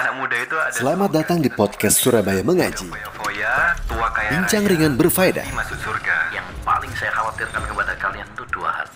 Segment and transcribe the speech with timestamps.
[0.00, 2.88] anak muda itu ada Selamat datang di podcast Surabaya Mengaji.
[3.14, 5.44] foya, tua kaya Bincang raya, ringan berfaedah.
[6.32, 8.86] yang paling saya khawatirkan kepada kalian itu dua hal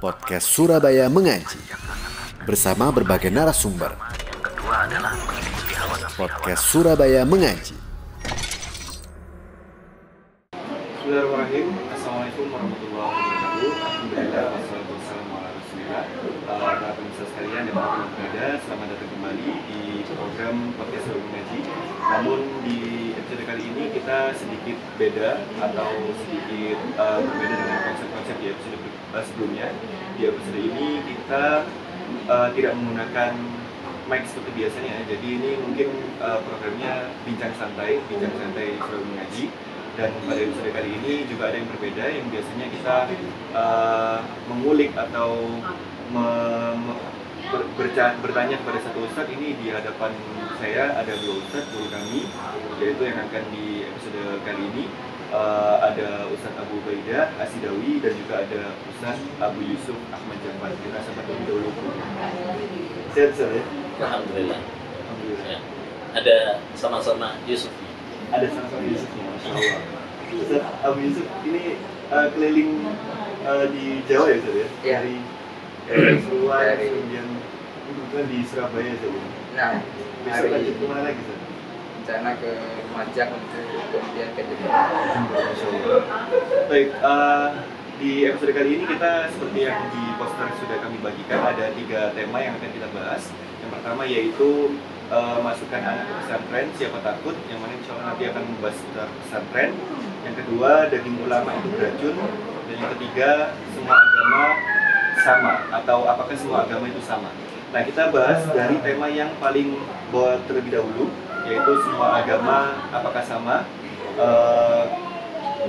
[0.00, 1.58] Podcast Surabaya Mengaji.
[2.42, 3.92] Bersama berbagai narasumber.
[3.92, 7.76] yang kedua adalah mengikuti hawa nafsu Podcast Surabaya Mengaji.
[10.96, 11.66] Bismillahirrahmanirrahim.
[11.92, 13.70] Assalamualaikum warahmatullahi wabarakatuh.
[13.76, 16.04] Alhamdulillah wassalatu wassalamu ala rasulillah.
[16.46, 19.10] Uh, Para pemirsa sekalian yang berada berada, selamat datang
[20.36, 21.60] program podcast Surabaya Mengaji.
[22.12, 22.78] Namun di
[23.16, 28.76] episode kali ini kita sedikit beda atau sedikit uh, berbeda dengan konsep-konsep di episode
[29.16, 29.72] uh, sebelumnya.
[30.20, 31.64] Di episode ini kita
[32.28, 33.32] uh, tidak menggunakan
[34.12, 35.08] mic seperti biasanya.
[35.08, 35.88] Jadi ini mungkin
[36.20, 39.44] uh, programnya bincang santai, bincang santai Surabaya Mengaji
[39.96, 42.96] dan pada episode kali ini juga ada yang berbeda yang biasanya kita
[43.56, 44.20] uh,
[44.52, 45.48] mengulik atau
[46.12, 50.12] me- ber- berca- bertanya kepada satu ustadz ini di hadapan
[50.58, 52.26] saya ada dua ustadz guru kami
[52.80, 54.84] yaitu yang akan di episode kali ini
[55.32, 60.98] uh, ada Ustadz Abu Baida Asidawi dan juga ada Ustadz Abu Yusuf Ahmad Jambat kita
[61.00, 61.70] sapa terlebih dahulu
[63.16, 63.62] sehat Ustadz ya
[64.04, 65.58] Alhamdulillah Alhamdulillah ya.
[66.16, 66.36] ada
[66.76, 67.72] sama-sama Yusuf
[68.32, 69.80] ada sama-sama Yusuf ya, Masya Allah.
[70.36, 71.80] Ustaz Abu Yusuf ini
[72.12, 72.72] uh, keliling
[73.46, 74.68] uh, di Jawa ya Ustaz ya?
[74.84, 74.96] Iya.
[75.00, 75.14] Dari
[75.86, 77.26] Dari- kemudian
[78.16, 79.10] kemudian di Surabaya ya?
[79.60, 79.72] Nah,
[80.24, 81.40] Besok lanjut ke mana lagi Ustaz?
[81.96, 82.50] rencana ke
[82.86, 85.26] Lumajang untuk kemudian ke Jepang.
[86.70, 87.48] Baik, uh,
[88.00, 92.38] di episode kali ini kita seperti yang di poster sudah kami bagikan ada tiga tema
[92.40, 93.22] yang akan kita bahas.
[93.60, 94.80] Yang pertama yaitu
[95.12, 99.08] uh, masukkan anak ke pesantren siapa takut, yang mana insya Allah nanti akan membahas seputar
[99.26, 99.70] pesantren.
[100.24, 102.16] Yang kedua daging ulama itu beracun.
[102.64, 103.30] Dan yang ketiga
[103.76, 104.42] semua agama
[105.20, 107.28] sama atau apakah semua agama itu sama.
[107.74, 109.74] Nah kita bahas dari tema yang paling
[110.14, 111.10] bawah terlebih dahulu
[111.46, 113.56] yaitu semua agama apakah sama.
[114.16, 114.84] Eh,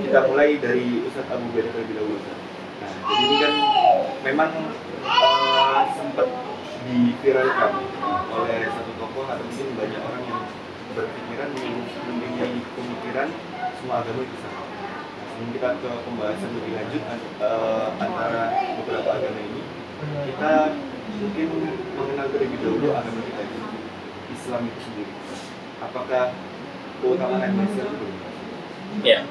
[0.08, 2.18] kita mulai dari Ustadz Abu Bakar terlebih dahulu.
[2.22, 3.54] Nah, jadi ini kan
[4.24, 4.52] memang
[5.04, 6.28] eh, sempat
[6.88, 7.72] diviralkan
[8.32, 10.42] oleh satu tokoh atau mungkin banyak orang yang
[10.96, 11.50] berpikiran
[12.08, 13.28] mempunyai pemikiran
[13.78, 14.64] semua agama itu sama.
[15.28, 18.44] Sebelum kita ke pembahasan lebih lanjut an- eh, antara
[18.82, 19.62] beberapa agama ini,
[20.32, 20.52] kita
[21.18, 21.48] mungkin
[21.98, 23.60] mengenal terlebih dahulu agama kita itu,
[24.34, 25.14] Islam itu sendiri.
[25.82, 26.34] Apakah
[27.02, 28.08] keutamaan agama Islam itu?
[29.04, 29.22] ya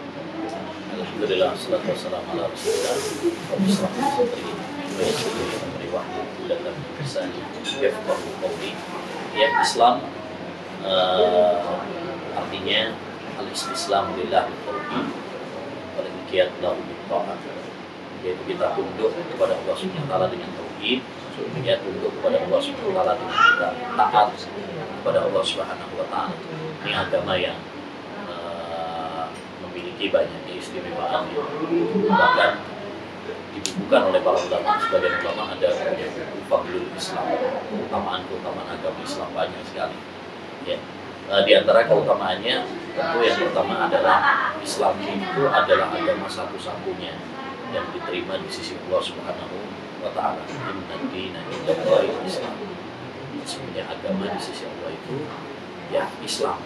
[0.97, 2.95] Alhamdulillah salatu wassalamu ala rasulillah
[9.37, 9.97] ya Islam
[10.87, 11.59] eh,
[12.37, 12.81] artinya
[13.37, 16.81] al-islam lillah wa demikian lahu
[18.25, 19.77] yaitu kita tunduk kepada Allah
[20.09, 21.01] taala dengan tauhid
[21.61, 24.29] ya tunduk kepada Allah Subhanahu wa taala kita taat
[25.03, 26.37] kepada Allah Subhanahu wa taala.
[26.83, 27.59] Ini agama yang
[28.25, 29.25] eh,
[29.67, 31.29] memiliki banyak keistimewaan
[32.09, 32.53] bahkan
[33.53, 34.73] dibukukan oleh para ulama.
[34.81, 37.25] Sebagian ulama ada punya buku Fadlul Islam
[37.69, 39.99] keutamaan keutamaan agama Islam banyak sekali.
[40.65, 40.79] Ya.
[41.27, 42.57] Eh, di antara keutamaannya
[42.97, 44.19] tentu yang pertama adalah
[44.63, 47.19] Islam itu adalah agama satu-satunya
[47.75, 49.76] yang diterima di sisi Allah Subhanahu
[50.15, 50.43] taala.
[50.47, 52.55] Inna dina indallahi Islam.
[53.47, 55.17] Sebenarnya agama di sisi Allah itu
[55.95, 56.59] ya Islam.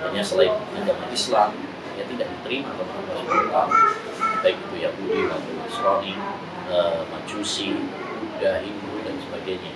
[0.00, 1.50] Hanya selain agama Islam
[1.98, 3.72] ya tidak diterima oleh Allah Subhanahu.
[4.40, 6.14] Baik itu Yahudi maupun Nasrani,
[7.12, 9.74] Majusi, Buddha, Hindu dan sebagainya.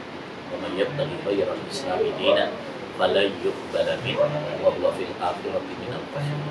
[0.74, 2.50] Yabtaghi ghayra al-islami dinan
[2.96, 4.26] fala yuqbala minhu
[4.62, 6.50] wa huwa fil akhirati minal khasirin.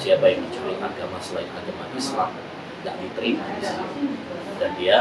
[0.00, 2.30] Siapa yang mencari agama selain agama Islam
[2.80, 3.44] tidak diterima
[4.60, 4.96] dan dia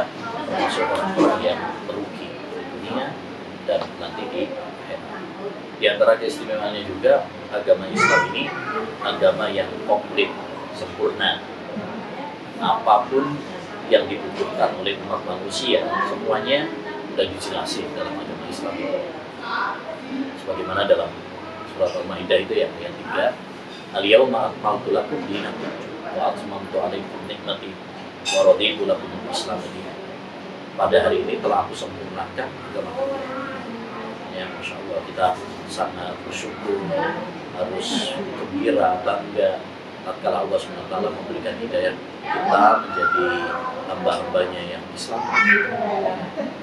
[0.48, 3.16] termasuk orang-orang yang merugi di dunia
[3.68, 5.02] dan nanti di akhirat.
[5.80, 8.52] Di antara keistimewaannya juga agama Islam ini
[9.00, 10.32] agama yang komplit,
[10.76, 11.40] sempurna.
[12.60, 13.40] Apa pun
[13.88, 16.68] yang dibutuhkan oleh umat manusia semuanya
[17.16, 19.02] sudah dijelasin dalam agama Islam ini
[20.44, 21.10] sebagaimana dalam
[21.74, 23.34] surat Al-Maidah itu yang yang tiga
[23.90, 25.18] Al-yawma akmaltu lakum
[26.16, 27.72] wa atmamtu alaikum nikmati
[28.36, 29.98] wa raditu lakum al-islam dinan.
[30.80, 33.20] Pada hari ini telah aku sempurnakan agama kamu.
[34.34, 35.26] Ya, Masya Allah kita
[35.68, 36.80] sangat bersyukur,
[37.60, 39.60] harus gembira, bangga
[40.08, 43.28] tatkala Allah SWT memberikan hidayah kita menjadi
[43.92, 45.20] hamba-hambanya yang Islam.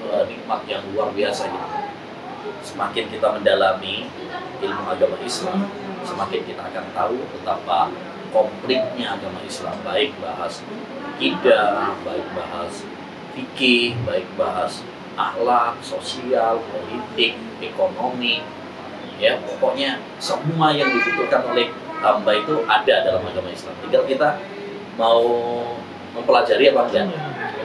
[0.07, 1.87] Eh, Nikmat yang luar biasa gitu
[2.63, 4.07] semakin kita mendalami
[4.63, 5.67] ilmu agama Islam,
[6.03, 7.91] semakin kita akan tahu betapa
[8.31, 10.61] komplitnya agama Islam, baik bahas
[11.17, 12.73] akidah, baik bahas
[13.33, 14.81] fikih, baik bahas
[15.17, 18.45] akhlak, sosial, politik, ekonomi,
[19.17, 23.73] ya pokoknya semua yang dibutuhkan oleh hamba itu ada dalam agama Islam.
[23.81, 24.37] Tinggal kita
[24.97, 25.25] mau
[26.13, 27.09] mempelajari apa enggak.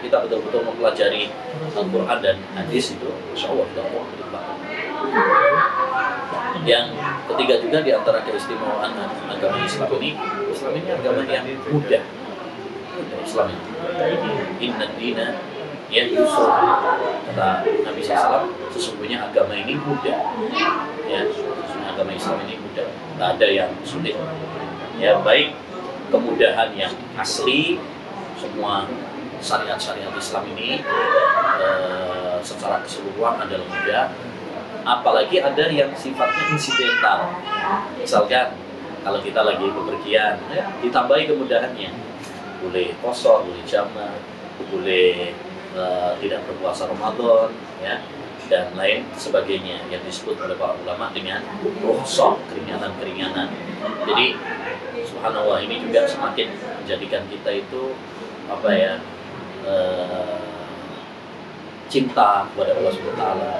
[0.02, 1.30] Kita betul-betul mempelajari
[1.72, 4.02] Al-Quran dan hadis itu insya Allah kita mau
[6.62, 6.94] yang
[7.30, 8.94] ketiga juga di antara keistimewaan
[9.26, 10.10] agama Islam ini
[10.52, 12.02] Islam ini agama yang mudah.
[13.22, 13.62] Islam ini.
[14.62, 15.26] Inna dina
[15.92, 16.48] ya yusuf
[17.28, 20.18] kata Nabi SAW sesungguhnya agama ini mudah.
[21.10, 22.88] Ya sesungguhnya agama Islam ini mudah.
[23.18, 24.14] Tak ada yang sulit.
[25.02, 25.56] Ya baik
[26.14, 27.80] kemudahan yang asli
[28.38, 28.86] semua
[29.42, 30.78] syariat-syariat Islam ini
[31.58, 34.04] eh, secara keseluruhan adalah mudah
[34.82, 37.30] apalagi ada yang sifatnya insidental
[37.98, 38.54] misalkan
[39.02, 41.90] kalau kita lagi bepergian ya, ditambahi kemudahannya.
[42.62, 44.14] Boleh kosong, boleh jamak
[44.70, 45.34] boleh
[45.74, 47.50] eh, tidak berpuasa Ramadan
[47.82, 47.98] ya
[48.46, 51.42] dan lain sebagainya yang disebut oleh para ulama dengan
[51.82, 53.50] rukhsah keringanan-keringanan.
[54.06, 54.38] Jadi
[55.08, 56.52] subhanallah ini juga semakin
[56.84, 57.96] menjadikan kita itu
[58.46, 58.94] apa ya
[59.66, 60.61] eh,
[61.92, 63.52] cinta kepada Allah taala,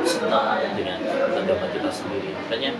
[0.00, 0.96] senang dengan
[1.36, 2.32] agama kita sendiri.
[2.32, 2.72] Makanya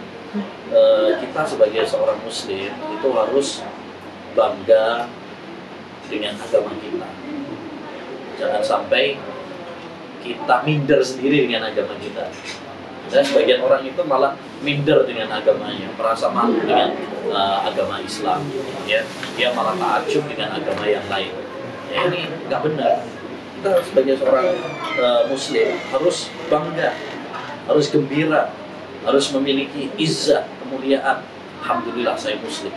[0.72, 3.60] eh, kita sebagai seorang muslim itu harus
[4.32, 5.12] bangga
[6.08, 7.08] dengan agama kita.
[8.40, 9.20] Jangan sampai
[10.24, 12.32] kita minder sendiri dengan agama kita.
[13.06, 14.34] Dan sebagian orang itu malah
[14.64, 16.96] minder dengan agamanya, merasa malu dengan
[17.28, 18.40] eh, agama Islam.
[18.88, 19.04] Ya,
[19.36, 21.36] dia malah takjub dengan agama yang lain.
[21.92, 23.04] Ya, ini nggak benar
[23.66, 24.48] kita sebagai seorang
[25.02, 26.94] uh, muslim harus bangga,
[27.66, 28.54] harus gembira,
[29.02, 31.26] harus memiliki izzah, kemuliaan.
[31.66, 32.70] Alhamdulillah saya muslim.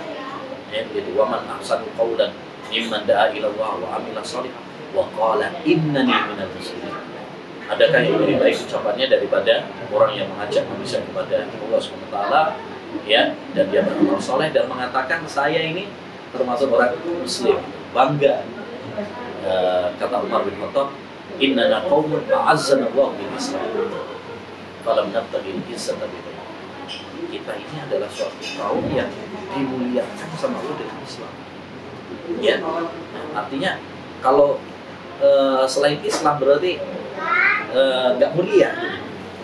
[0.73, 1.13] Ya, gitu.
[1.13, 2.33] Waman ahsanu qawlan
[2.73, 4.49] mimman da'a ila Allah wa amila salih
[4.97, 6.93] wa qala innani minal muslimin.
[7.69, 12.17] Adakah yang lebih baik ucapannya daripada orang yang mengajak manusia kepada Allah SWT
[13.05, 15.85] ya dan dia beramal soleh dan mengatakan saya ini
[16.33, 17.61] termasuk orang muslim
[17.93, 18.41] bangga
[19.99, 20.91] Kata Umar bin Khattab
[21.39, 23.63] innana qaumun a'azzana Allah bil Islam.
[24.83, 26.17] Falam nabtaghi izzata bi
[27.29, 29.11] kita ini adalah suatu kaum yang
[29.53, 31.33] dimuliakan sama Allah dengan Islam.
[32.41, 32.55] Ya
[33.37, 33.71] artinya
[34.25, 34.57] kalau
[35.21, 36.81] eh, selain Islam berarti
[37.75, 38.71] eh, nggak mulia.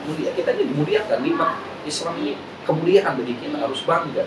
[0.06, 1.18] Mulia kita ini dimuliakan.
[1.22, 2.34] Lima Islam ini
[2.66, 3.58] kemuliaan bagi kita.
[3.62, 4.26] Harus bangga.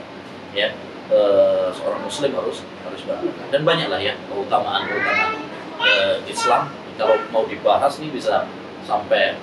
[0.54, 0.70] Ya.
[1.08, 3.32] Eh, seorang muslim harus harus bangga.
[3.50, 5.47] Dan banyaklah ya keutamaan keutamaan
[5.82, 8.46] eh, Islam kalau mau dibahas nih bisa
[8.82, 9.38] sampai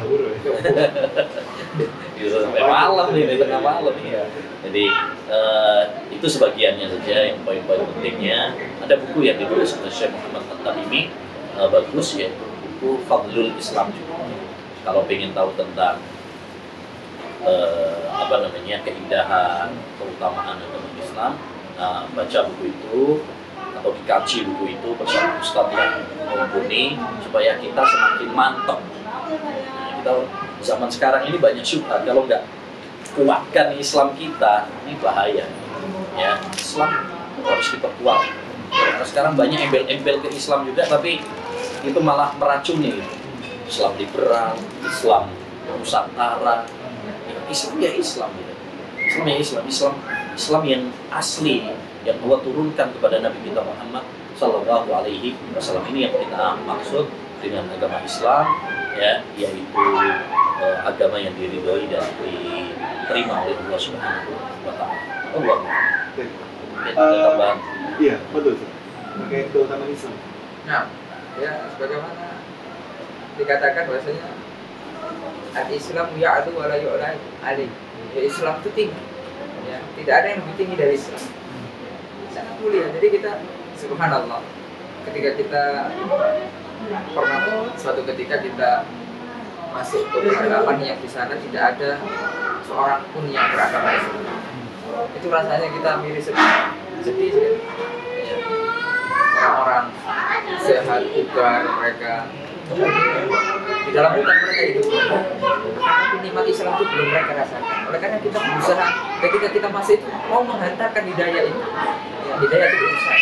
[2.18, 4.24] bisa sampai malam nih di tengah malam ya.
[4.66, 4.84] Jadi
[5.30, 5.82] eh,
[6.12, 8.54] itu sebagiannya saja yang poin-poin pentingnya.
[8.82, 11.10] Ada buku yang ditulis oleh Syekh Muhammad At-Tamimi
[11.58, 14.18] eh, bagus yaitu buku Fadlul Islam juga.
[14.80, 16.00] Kalau ingin tahu tentang
[17.44, 19.68] eh, apa namanya keindahan,
[20.00, 21.32] keutamaan agama Islam,
[21.76, 23.20] nah, baca buku itu
[23.80, 28.80] atau dikaji buku itu bersama Ustadz yang mumpuni supaya kita semakin mantap.
[28.84, 30.12] Nah, kita
[30.60, 32.44] zaman sekarang ini banyak syubhat kalau nggak
[33.16, 35.48] kuatkan Islam kita ini bahaya.
[36.14, 37.08] Ya Islam
[37.40, 38.20] harus diperkuat.
[38.70, 41.24] Karena sekarang banyak embel-embel ke Islam juga tapi
[41.80, 43.00] itu malah meracuni.
[43.64, 45.30] Islam liberal, Islam
[45.78, 46.66] nusantara,
[47.48, 48.30] Islam ya Islam.
[48.34, 48.52] Gitu.
[49.08, 49.94] Islam ya Islam, Islam
[50.34, 51.66] Islam yang asli
[52.04, 54.04] yang Allah turunkan kepada Nabi kita Muhammad
[54.40, 57.04] Sallallahu Alaihi Wasallam ini yang kita maksud
[57.44, 58.44] dengan agama Islam
[58.96, 59.84] ya yaitu
[60.60, 64.32] uh, agama yang diridhoi dan diterima oleh Allah Subhanahu
[64.64, 64.96] wa taala.
[65.30, 65.58] Allah.
[66.16, 66.24] Ya,
[66.96, 67.58] ada Eh, tambahan.
[68.00, 68.56] Iya, betul.
[68.56, 70.16] Terkait keutamaan Islam.
[70.64, 70.88] Nah,
[71.36, 72.40] ya sebagaimana
[73.36, 74.26] dikatakan bahwasanya
[75.56, 77.08] al-Islam ya'lu wa la yu'la
[77.44, 77.70] alaih.
[78.16, 79.02] Ya Islam itu tinggi.
[79.68, 81.22] Ya, tidak ada yang lebih tinggi dari Islam.
[82.30, 82.86] Sangat mulia.
[82.94, 83.32] Jadi kita
[83.78, 84.42] subhanallah
[85.08, 85.62] ketika kita
[87.12, 87.40] pernah
[87.76, 88.70] suatu ketika kita
[89.70, 91.90] masuk ke peradaban yang di sana tidak ada
[92.66, 94.24] seorang pun yang beragama Islam.
[95.14, 96.52] Itu rasanya kita miris sedih.
[97.06, 97.58] Sedih sekali.
[98.26, 98.36] Ya.
[99.40, 99.86] Orang-orang
[100.60, 102.14] sehat bugar mereka
[103.90, 104.86] di dalam hutan mereka hidup.
[104.86, 107.78] Tapi nikmat Islam itu belum mereka rasakan.
[107.90, 108.86] Oleh karena kita berusaha
[109.18, 113.16] ketika kita masih itu mau menghantarkan hidayah ini ya, hidayah itu berusaha.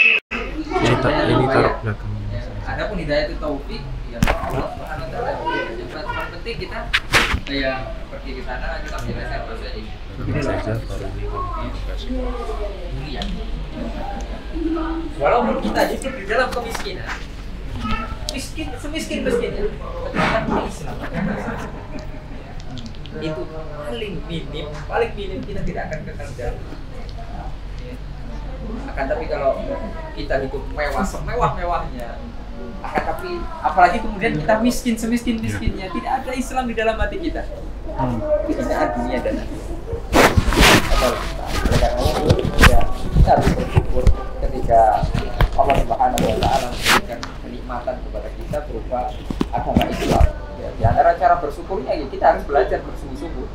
[0.69, 1.81] Ini tak ini taruh ya?
[1.81, 2.11] belakang.
[2.29, 3.83] Ya, adapun hidayah itu taufik
[4.13, 6.79] ya Allah Subhanahu wa taala yang penting kita
[7.49, 7.73] ya
[8.13, 11.25] pergi ke sana kita menyelesaikan proses ini Ini saja baru ini
[12.93, 13.23] mulia
[15.17, 17.09] walaupun kita hidup di dalam kemiskinan
[18.39, 20.97] miskin semiskin miskinnya tetap punya Islam
[23.19, 26.55] itu paling minim paling minim kita tidak akan kekal Ya.
[28.91, 29.59] akan tapi kalau
[30.13, 32.19] kita hidup mewah semewah mewahnya
[32.79, 37.43] akan tapi apalagi kemudian kita miskin semiskin miskinnya tidak ada Islam di dalam hati kita
[37.89, 38.21] Hmm.
[38.47, 39.91] kehinaan dunia dan akhirat.
[41.59, 42.31] Oleh karena itu,
[42.69, 44.05] ya, kita harus bersyukur
[44.39, 44.81] ketika
[45.57, 47.19] Allah Subhanahu wa taala memberikan
[47.69, 49.01] kenikmatan kepada kita berupa
[49.53, 50.25] agama Islam.
[50.59, 53.49] Ya, di antara cara bersyukurnya ya kita harus belajar bersungguh-sungguh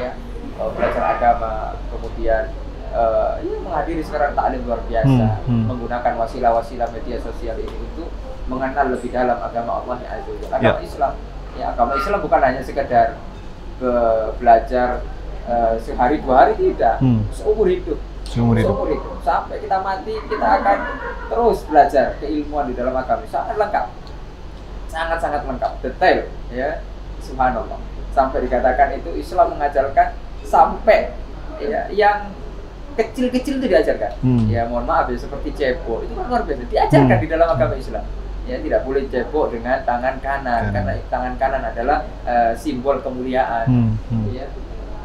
[0.00, 0.10] ya.
[0.56, 1.52] Eh, belajar agama,
[1.90, 2.54] kemudian
[2.94, 5.64] eh, ya, menghadiri sekarang taklim luar biasa, Hmm, hmm.
[5.68, 8.08] menggunakan wasilah-wasilah media sosial ini untuk
[8.46, 10.32] mengenal lebih dalam agama Allah yang azza.
[10.48, 11.12] Agama Islam.
[11.58, 13.18] Ya, agama Islam bukan hanya sekedar
[13.76, 13.92] ke
[14.38, 15.02] belajar
[15.46, 17.26] eh, sehari dua hari tidak Hmm.
[17.34, 18.68] seumur hidup Seumur hidup.
[18.68, 20.78] seumur hidup sampai kita mati kita akan
[21.26, 23.86] terus belajar keilmuan di dalam agama sangat lengkap
[24.86, 26.18] sangat sangat lengkap detail
[26.48, 26.70] ya
[27.18, 27.78] subhanallah
[28.10, 31.12] sampai dikatakan itu Islam mengajarkan sampai
[31.58, 32.30] ya yang
[32.94, 34.46] kecil-kecil itu diajarkan Hmm.
[34.46, 37.22] ya mohon maaf ya seperti cebok itu kan luar biasa diajarkan Hmm.
[37.22, 38.04] di dalam agama Islam
[38.46, 40.72] ya tidak boleh cebok dengan tangan kanan Kanan.
[40.72, 43.90] karena tangan kanan adalah eh, simbol kemuliaan Hmm.
[44.08, 44.24] Hmm.
[44.30, 44.46] ya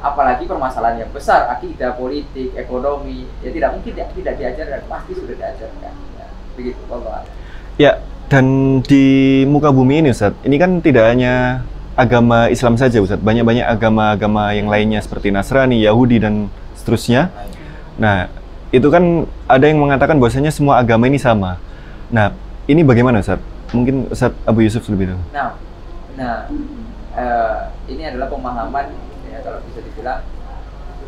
[0.01, 5.35] apalagi permasalahan yang besar akidah politik ekonomi ya tidak mungkin tidak, tidak diajarkan pasti sudah
[5.37, 6.27] diajarkan ya,
[6.57, 7.23] begitu Allah
[7.79, 7.97] Ya,
[8.29, 8.45] dan
[8.85, 11.65] di muka bumi ini Ustaz, ini kan tidak hanya
[11.97, 17.33] agama Islam saja Ustaz, banyak-banyak agama-agama yang lainnya seperti Nasrani, Yahudi dan seterusnya.
[17.97, 18.29] Nah,
[18.69, 21.57] itu kan ada yang mengatakan bahwasanya semua agama ini sama.
[22.13, 22.35] Nah,
[22.69, 23.41] ini bagaimana Ustaz?
[23.73, 25.21] Mungkin Ustaz Abu Yusuf lebih dulu.
[25.31, 25.55] nah
[26.19, 26.45] nah
[27.15, 28.93] eh, ini adalah pemahaman
[29.31, 30.21] ya kalau bisa dibilang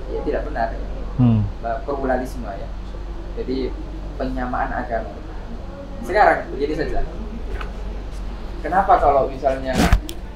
[0.10, 0.80] ya tidak benar ya.
[1.14, 1.42] Hmm.
[1.86, 2.68] Pluralisme ya
[3.34, 3.70] jadi
[4.16, 5.14] penyamaan agama
[6.02, 7.02] sekarang begini saja
[8.62, 9.74] kenapa kalau misalnya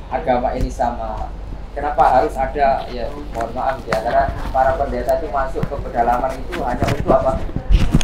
[0.08, 1.30] agama ini sama
[1.72, 6.60] kenapa harus ada ya mohon maaf di antara para pendeta itu masuk ke pedalaman itu
[6.64, 7.32] hanya untuk apa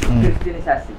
[0.03, 0.19] Hmm.
[0.19, 0.93] kristenisasi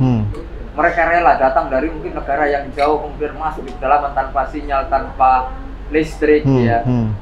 [0.00, 0.26] Hmm.
[0.72, 5.52] mereka rela datang dari mungkin negara yang jauh kemudian masuk di pedalaman tanpa sinyal tanpa
[5.92, 6.64] listrik Hmm.
[6.64, 7.12] ya Hmm.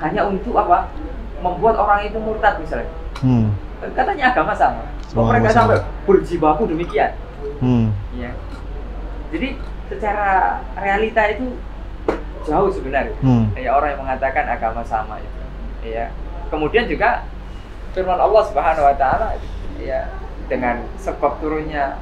[0.00, 0.92] Hanya untuk apa?
[1.40, 2.90] Membuat orang itu murtad misalnya.
[3.20, 3.48] Hmm.
[3.96, 4.84] katanya agama sama.
[5.12, 7.12] Kok mereka sampai berjibaku demikian?
[7.60, 7.94] Hmm.
[8.16, 8.32] ya
[9.32, 9.56] jadi
[9.88, 11.56] secara realita itu
[12.44, 13.16] jauh sebenarnya.
[13.24, 13.52] Hmm.
[13.56, 15.40] ya orang yang mengatakan agama sama itu.
[15.86, 16.12] Ya
[16.52, 17.24] kemudian juga
[17.96, 19.36] firman Allah Subhanahu wa taala
[19.80, 20.12] ya
[20.48, 22.00] dengan sebab turunnya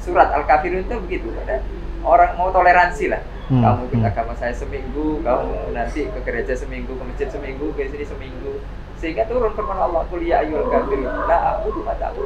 [0.00, 1.28] surat Al-Kafirun itu begitu.
[1.44, 1.60] Ada
[2.04, 3.62] orang mau toleransi lah Hmm.
[3.62, 4.10] kamu ikut Hmm.
[4.10, 8.58] agama saya seminggu kamu nanti ke gereja seminggu ke masjid seminggu ke sini seminggu
[8.98, 12.22] sehingga turun firman Allah kuliah ayyul kafirun la aku tuh aku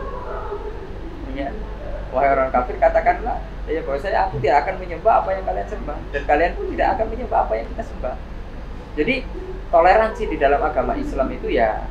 [1.37, 1.53] ya
[2.11, 5.99] wahai orang kafir katakanlah ya bahwa saya aku tidak akan menyembah apa yang kalian sembah
[6.11, 8.15] dan kalian pun tidak akan menyembah apa yang kita sembah
[8.99, 9.15] jadi
[9.71, 11.87] toleransi di dalam agama Islam itu ya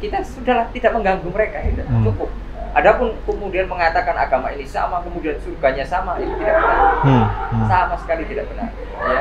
[0.00, 2.02] kita sudahlah tidak mengganggu mereka ya, Hmm.
[2.08, 2.30] cukup
[2.72, 7.26] Adapun kemudian mengatakan agama ini sama, kemudian surganya sama, itu tidak benar Hmm.
[7.50, 7.66] Hmm.
[7.66, 8.68] sama sekali tidak benar
[9.00, 9.20] ya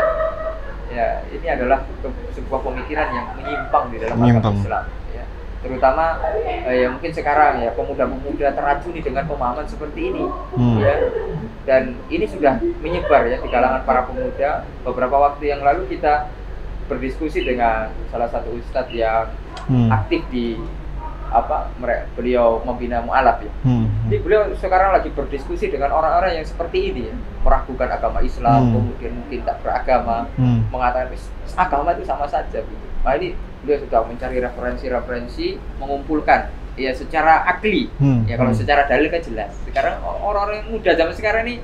[0.89, 1.85] ya ini adalah
[2.31, 4.51] sebuah pemikiran yang menyimpang di dalam Menyimpang.
[4.51, 5.23] agama Islam ya
[5.59, 6.05] terutama
[6.65, 10.77] eh, ya mungkin sekarang ya pemuda-pemuda teracuni dengan pemahaman seperti ini Hmm.
[10.77, 10.93] ya
[11.63, 16.27] dan ini sudah menyebar ya di kalangan para pemuda beberapa waktu yang lalu kita
[16.85, 19.29] berdiskusi dengan salah satu ustadz yang
[19.65, 19.93] Hmm.
[19.93, 20.57] aktif di
[21.29, 23.85] apa mereka beliau membina mualaf ya Hmm.
[24.09, 28.73] jadi beliau sekarang lagi berdiskusi dengan orang-orang yang seperti ini ya, meragukan agama Islam, Hmm.
[28.75, 30.65] kemudian mungkin tak beragama, Hmm.
[30.73, 32.85] mengatakan "Is- agama itu sama saja gitu.
[33.05, 33.31] Nah ini
[33.63, 37.91] beliau sudah mencari referensi-referensi, mengumpulkan ya secara akli.
[37.99, 38.23] Hmm.
[38.27, 38.59] Ya kalau Hmm.
[38.59, 39.51] secara dalil kan jelas.
[39.67, 41.55] Sekarang orang-orang muda zaman sekarang ini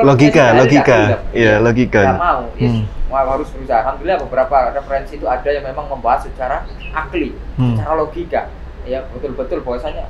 [0.00, 0.98] logika, dalil logika,
[1.32, 2.02] iya logika.
[2.02, 2.84] Nggak mau, ya, Hmm.
[3.14, 3.78] harus berusaha.
[3.84, 7.76] Alhamdulillah beberapa referensi itu ada yang memang membahas secara akli, Hmm.
[7.76, 8.42] secara logika.
[8.84, 10.06] Ya betul-betul bahwasanya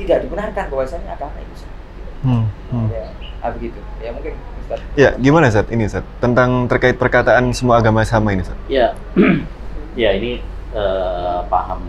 [0.00, 1.66] tidak dibenarkan bahwasanya agama itu.
[2.24, 2.44] Hmm.
[2.72, 2.88] Hmm.
[2.90, 3.06] Ya,
[3.44, 3.78] ah, begitu.
[4.02, 4.34] Ya mungkin
[4.66, 4.80] Ustaz.
[4.98, 8.58] Ya, gimana saat ini saat tentang terkait perkataan semua agama sama ini saat?
[8.66, 8.96] Ya,
[10.02, 10.42] ya ini
[10.74, 11.86] eh, paham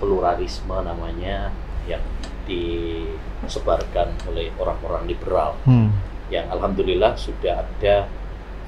[0.00, 1.52] pluralisme namanya
[1.84, 2.02] yang
[2.48, 5.92] disebarkan oleh orang-orang liberal Hmm.
[6.32, 8.08] yang alhamdulillah sudah ada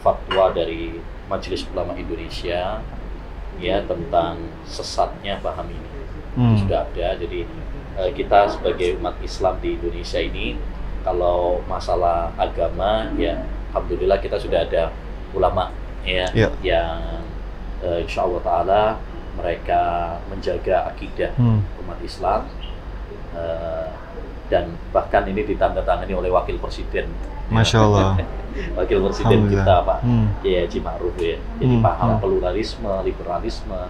[0.04, 2.78] fatwa dari Majelis Ulama Indonesia
[3.58, 5.91] ya tentang sesatnya paham ini
[6.32, 6.56] Hmm.
[6.56, 7.44] sudah ada jadi
[7.94, 10.56] eh, kita sebagai umat Islam di Indonesia ini
[11.00, 14.88] kalau masalah agama ya alhamdulillah kita sudah ada
[15.30, 15.68] ulama
[16.02, 16.48] ya Ya.
[16.62, 17.20] yang
[17.80, 18.82] eh, insya Allah taala
[19.32, 19.80] mereka
[20.26, 21.60] menjaga akidah Hmm.
[21.80, 22.48] umat Islam
[23.32, 23.88] eh,
[24.48, 27.08] dan bahkan ini ditandatangani oleh wakil presiden
[27.48, 28.16] Masya Allah.
[28.78, 30.28] wakil presiden kita Pak Hmm.
[30.40, 32.20] ya Haji Ma'ruf ya jadi Hmm, paham hmm.
[32.20, 33.80] pluralisme liberalisme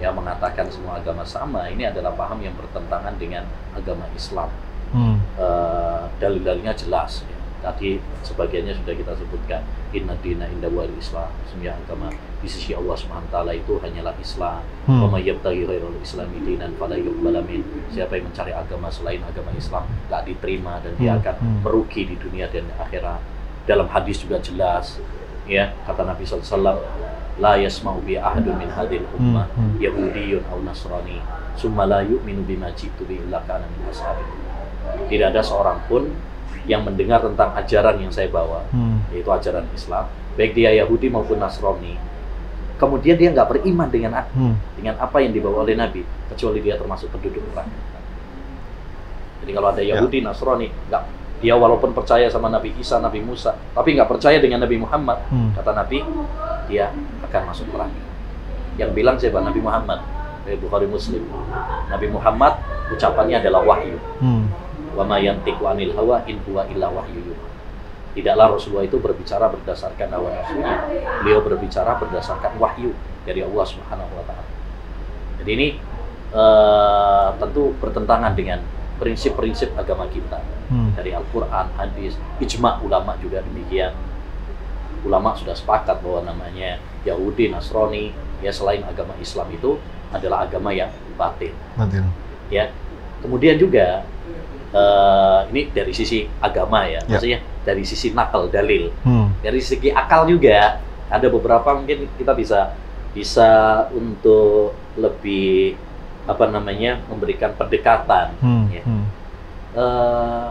[0.00, 3.44] yang mengatakan semua agama sama ini adalah paham yang bertentangan dengan
[3.76, 4.48] agama Islam.
[4.90, 5.20] Hmm.
[5.38, 7.22] Eh, dalil-dalilnya jelas.
[7.28, 7.38] ya.
[7.60, 9.60] Tadi sebagiannya sudah kita sebutkan.
[9.92, 11.28] Inna dina inda wal Islam.
[11.44, 12.08] Semua agama
[12.40, 12.96] di sisi Allah
[13.28, 14.64] taala itu hanyalah Islam.
[14.88, 15.12] Hmm.
[15.12, 15.68] Wa yabtaghi
[16.00, 17.44] islami dinan fala yuqbala.
[17.92, 21.58] Siapa yang mencari agama selain agama Islam nggak diterima dan dia Hmm, akan hmm.
[21.60, 23.20] merugi di dunia dan akhirat.
[23.68, 24.96] Dalam hadis juga jelas
[25.50, 26.78] ya kata Nabi SAW
[27.42, 29.82] la yasma'u bi ahadun min hadhil ummah Hmm, hmm.
[29.82, 31.18] yahudiyun aw nasrani
[31.58, 34.22] summa la yu'minu bima jitu bi illa kana min ashabi
[35.10, 36.06] tidak ada seorang pun
[36.68, 39.02] yang mendengar tentang ajaran yang saya bawa Hmm.
[39.10, 41.98] yaitu ajaran Islam baik dia Yahudi maupun Nasrani
[42.76, 44.54] kemudian dia nggak beriman dengan Hmm.
[44.78, 47.72] dengan apa yang dibawa oleh Nabi kecuali dia termasuk penduduk neraka
[49.40, 51.02] jadi kalau ada Yahudi Nasrani nggak
[51.40, 55.50] dia walaupun percaya sama Nabi Isa Nabi Musa tapi nggak percaya dengan Nabi Muhammad Hmm.
[55.56, 56.04] kata Nabi
[56.68, 56.92] dia
[57.24, 58.00] akan masuk neraka
[58.76, 60.00] yang bilang siapa Nabi Muhammad
[60.44, 61.24] dari Bukhari Muslim
[61.88, 62.60] Nabi Muhammad
[62.92, 64.52] ucapannya adalah wahyu Hmm.
[64.92, 67.46] wa ma yantiqu anil hawa in huwa illa wahyu yuha.
[68.10, 70.82] Tidaklah Rasulullah itu berbicara berdasarkan hawa nafsunya.
[71.22, 72.90] Beliau berbicara berdasarkan wahyu
[73.22, 74.42] dari Allah Subhanahu wa taala.
[75.38, 75.68] Jadi ini
[76.34, 78.58] eh, tentu bertentangan dengan
[79.00, 80.38] prinsip-prinsip agama kita
[80.68, 80.92] Hmm.
[80.92, 83.90] dari Al-Qur'an, hadis, ijma ulama juga demikian.
[85.00, 89.80] Ulama sudah sepakat bahwa namanya Yahudi, Nasrani, ya selain agama Islam itu
[90.10, 92.04] adalah agama yang batin Batil.
[92.48, 92.68] ya
[93.18, 94.02] kemudian juga
[94.70, 97.10] eh, ini dari sisi agama ya, Ya.
[97.10, 99.34] maksudnya dari sisi nakal dalil Hmm.
[99.40, 102.78] dari segi akal juga ada beberapa mungkin kita bisa
[103.10, 103.48] bisa
[103.90, 105.74] untuk lebih
[106.30, 108.70] apa namanya memberikan pendekatan Hmm.
[108.70, 108.82] Ya.
[108.86, 109.04] Hmm.
[109.74, 110.48] Eh,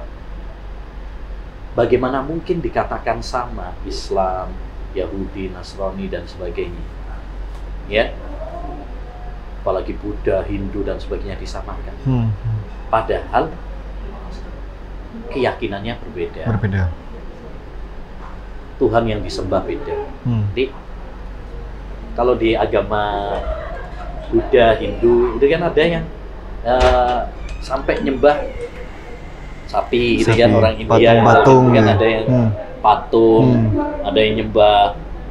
[1.76, 4.52] bagaimana mungkin dikatakan sama Islam
[4.92, 6.84] Yahudi Nasrani dan sebagainya
[7.88, 8.12] ya
[9.60, 12.28] apalagi Buddha Hindu dan sebagainya disamakan Hmm.
[12.92, 13.52] padahal
[15.30, 16.44] keyakinannya berbeda.
[16.48, 16.84] Berbeda.
[18.80, 20.08] Tuhan yang disembah beda.
[20.24, 20.48] Hmm.
[20.56, 20.72] Jadi
[22.16, 23.36] kalau di agama
[24.30, 26.06] Buddha, Hindu itu kan ada yang
[26.60, 27.20] eh,
[27.60, 28.36] sampai nyembah
[29.66, 31.94] sapi, gitu kan Sapi, orang India patung-patung gitu kan ya.
[31.94, 32.50] ada yang Hmm.
[32.80, 34.08] patung, Hmm.
[34.08, 34.82] ada yang nyembah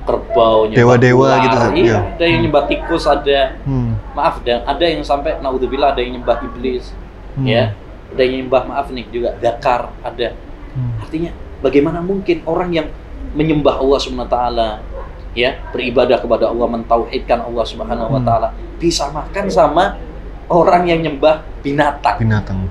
[0.05, 1.99] kerbau, nyembah Dewa-dewa gitu, iya, ya.
[2.17, 3.93] ada yang nyembah tikus, ada Hmm.
[4.15, 6.95] maaf dan ada yang sampai naudzubillah ada yang nyembah iblis,
[7.35, 7.45] Hmm.
[7.45, 7.75] ya,
[8.09, 10.29] ada yang nyembah maaf nih juga dakar ada.
[10.73, 11.03] Hmm.
[11.03, 11.31] Artinya
[11.61, 12.89] bagaimana mungkin orang yang
[13.35, 14.69] menyembah Allah Subhanahu wa taala
[15.33, 18.27] ya, beribadah kepada Allah, mentauhidkan Allah Subhanahu wa Hmm.
[18.27, 19.97] taala disamakan sama
[20.47, 22.69] orang yang nyembah binatang, Binatang.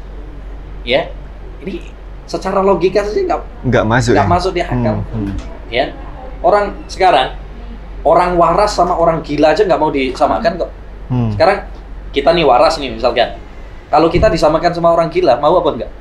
[0.81, 1.09] ya.
[1.57, 1.89] Ini
[2.23, 4.31] secara logika saja nggak Nggak masuk nggak ya?
[4.31, 5.25] masuk di akal, Hmm.
[5.25, 5.33] Hmm.
[5.67, 5.85] ya.
[6.39, 7.33] Orang sekarang
[8.01, 10.69] orang waras sama orang gila aja nggak mau disamakan kok.
[11.09, 11.29] Hmm.
[11.33, 11.57] Sekarang
[12.09, 13.35] kita nih waras nih misalkan.
[13.87, 15.91] Kalau kita disamakan sama orang gila, mau apa enggak?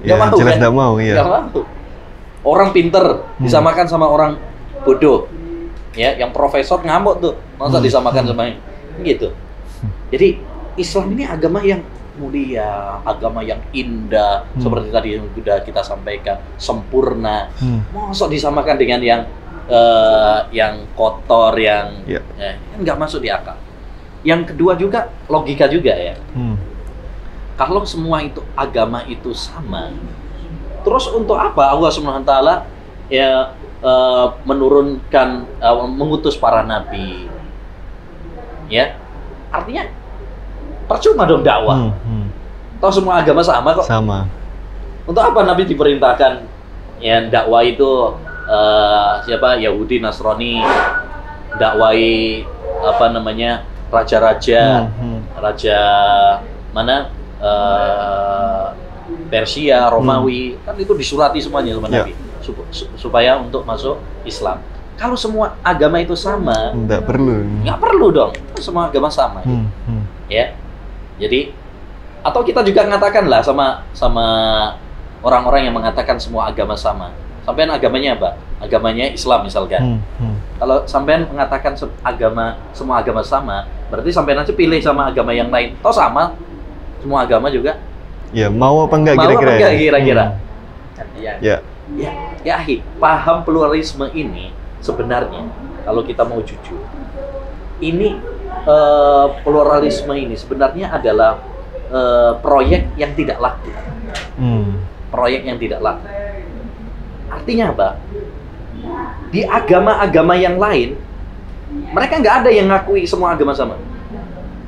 [0.00, 0.60] Ya, mau, jelas kan?
[0.60, 1.24] nggak mau, Nggak ya.
[1.24, 1.60] mau.
[2.44, 3.40] Orang pinter Hmm.
[3.40, 4.36] disamakan sama orang
[4.82, 5.28] bodoh.
[5.94, 7.34] Ya, yang profesor ngamuk tuh.
[7.54, 7.86] Masa Hmm.
[7.86, 8.58] disamakan sama yang
[9.02, 9.30] gitu.
[10.12, 10.38] Jadi
[10.74, 11.82] Islam ini agama yang
[12.14, 14.60] mulia, agama yang indah, Hmm.
[14.60, 17.50] seperti tadi yang sudah kita sampaikan, sempurna.
[17.58, 17.82] Hmm.
[17.90, 19.22] Masa disamakan dengan yang
[19.64, 22.20] eh, yang kotor, yang Ya.
[22.36, 23.56] eh, kan nggak masuk di akal.
[24.20, 26.60] Yang kedua juga logika juga ya Hmm.
[27.54, 29.88] kalau semua itu agama itu sama,
[30.80, 32.54] terus untuk apa Allah Subhanahu wa taala
[33.06, 35.28] ya eh, menurunkan
[35.60, 37.28] eh, mengutus para nabi?
[38.72, 38.96] Ya.
[39.52, 39.86] Artinya
[40.88, 41.92] percuma dong dakwah.
[41.92, 41.94] Hmm.
[42.02, 42.26] Hmm.
[42.80, 43.86] Toh semua agama sama kok.
[43.86, 44.26] Sama.
[45.04, 46.48] Untuk apa nabi diperintahkan
[46.98, 48.16] ya dakwah itu
[48.48, 50.64] eh, siapa Yahudi Nasrani
[51.60, 52.42] dakwai
[52.82, 55.20] apa namanya raja-raja Hmm.
[55.20, 55.20] Hmm.
[55.38, 55.78] raja
[56.74, 58.66] mana eh,
[59.30, 62.02] Persia, Romawi, kan itu disurati semuanya sama Ya.
[62.06, 62.12] Nabi
[62.94, 64.60] supaya untuk masuk Islam.
[64.94, 67.42] Kalau semua agama itu sama, Nggak perlu.
[67.66, 68.32] nggak perlu dong.
[68.56, 69.66] Semua agama sama, Hmm.
[69.88, 70.04] Hmm.
[70.28, 70.54] ya.
[71.18, 71.50] Jadi
[72.22, 74.26] atau kita juga mengatakan lah sama sama
[75.20, 77.10] orang-orang yang mengatakan semua agama sama.
[77.44, 78.30] Sampean agamanya apa?
[78.62, 79.82] Agamanya Islam misalkan.
[79.82, 80.00] Hmm.
[80.22, 80.36] Hmm.
[80.62, 85.74] Kalau sampean mengatakan agama semua agama sama, berarti sampean aja pilih sama agama yang lain.
[85.82, 86.38] Toh sama,
[87.02, 87.76] semua agama juga.
[88.30, 89.52] Ya, mau apa enggak Mau apa kira-kira?
[89.58, 90.24] enggak kira-kira?
[91.18, 91.34] Ya.
[91.42, 91.56] Ya.
[91.92, 95.44] Ya, ya ahi, paham pluralisme ini sebenarnya
[95.84, 96.80] kalau kita mau jujur,
[97.76, 98.16] ini
[98.64, 101.44] eh, pluralisme ini sebenarnya adalah
[101.92, 103.68] eh, proyek yang tidak laku,
[104.40, 104.80] Hmm.
[105.12, 106.08] proyek yang tidak laku.
[107.28, 107.88] Artinya apa?
[109.28, 110.96] Di agama-agama yang lain,
[111.92, 113.76] mereka nggak ada yang ngakui semua agama sama.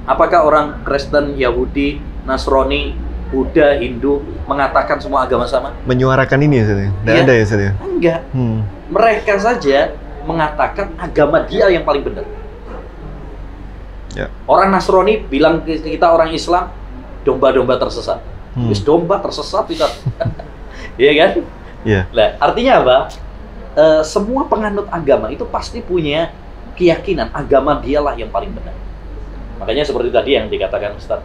[0.04, 1.98] Apakah orang Kristen, Yahudi,
[2.28, 2.94] Nasrani,
[3.26, 5.74] Buddha, Hindu mengatakan semua agama sama?
[5.84, 6.90] Menyuarakan ini ya, Ustaz ya?
[7.02, 7.22] Iya.
[7.26, 7.72] ada ya, Ustaz ya?
[7.82, 8.20] Enggak.
[8.30, 8.58] Hmm.
[8.86, 9.78] Mereka saja
[10.22, 12.26] mengatakan agama dia yang paling benar.
[14.14, 14.26] Ya.
[14.48, 16.70] Orang Nasrani bilang ke kita orang Islam
[17.26, 18.22] domba-domba tersesat.
[18.54, 18.70] Hmm.
[18.70, 19.86] Wis domba tersesat kita.
[20.96, 21.30] Iya kan?
[21.84, 22.00] Iya.
[22.08, 22.96] Nah, artinya apa?
[23.76, 26.32] Eh, semua penganut agama itu pasti punya
[26.72, 28.72] keyakinan agama dialah yang paling benar.
[29.60, 31.20] Makanya seperti tadi yang dikatakan Ustaz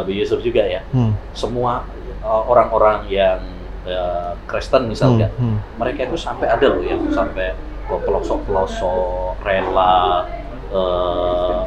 [0.00, 1.12] Bu Yusuf juga ya, Hmm.
[1.32, 1.82] semua
[2.20, 3.40] eh, orang-orang yang
[3.84, 5.54] eh, Kristen misalnya, Hmm.
[5.54, 5.58] Hmm.
[5.76, 7.52] mereka itu sampai ada loh yang sampai
[7.84, 10.24] ke pelosok-pelosok rela
[10.70, 11.60] eh,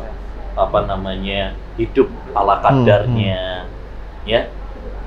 [0.55, 3.69] apa namanya hidup ala kadarnya
[4.23, 4.49] ya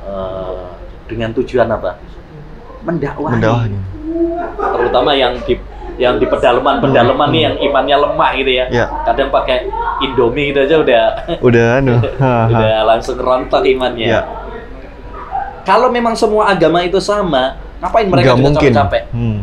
[0.01, 0.65] Eh,
[1.07, 2.01] dengan tujuan apa
[2.81, 3.77] mendakwahi Mendakwahi.
[4.57, 5.61] terutama yang di
[6.01, 8.87] yang di pedalaman-pedalaman nih yang imannya lemah gitu ya Ya.
[9.05, 9.69] kadang pakai
[10.01, 11.03] indomie gitu aja udah
[11.39, 12.01] Udah anu.
[12.51, 14.21] Udah langsung rontok imannya Ya.
[15.63, 18.73] kalau memang semua agama itu sama ngapain mereka juga mungkin.
[18.73, 19.39] capek-capek Hmm.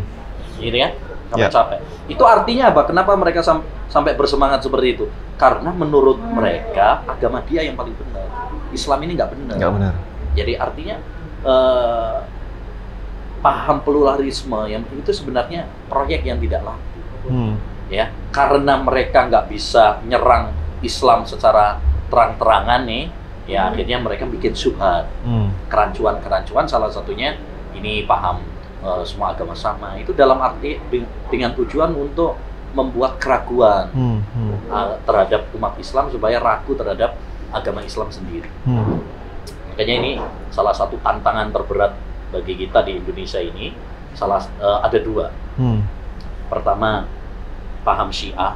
[0.58, 0.89] gitu ya
[1.30, 1.46] Ya.
[1.46, 7.43] capek-capek itu artinya apa kenapa mereka sam- sampai bersemangat seperti itu karena menurut mereka agama
[7.43, 8.26] dia yang paling benar
[8.70, 9.93] Islam ini nggak benar Nggak benar.
[10.34, 10.96] jadi artinya
[11.39, 12.15] eh,
[13.38, 17.60] paham pluralisme yang itu sebenarnya proyek yang tidak laku Hmm.
[17.88, 23.12] ya karena mereka nggak bisa nyerang Islam secara terang-terangan nih
[23.45, 25.52] ya akhirnya mereka bikin subhat Hmm.
[25.67, 27.36] kerancuan-kerancuan salah satunya
[27.71, 28.41] ini paham
[28.78, 32.38] eh, semua agama sama itu dalam arti de- dengan tujuan untuk
[32.71, 34.19] membuat keraguan Hmm.
[34.26, 34.56] Hmm.
[34.67, 37.17] eh, terhadap umat Islam supaya ragu terhadap
[37.50, 39.04] agama Islam sendiri Hmm.
[39.69, 40.12] makanya ini
[40.50, 41.91] salah satu tantangan terberat
[42.29, 43.71] bagi kita di Indonesia ini
[44.13, 45.81] salah eh, ada dua Hmm.
[46.47, 47.09] pertama
[47.81, 48.53] paham Syiah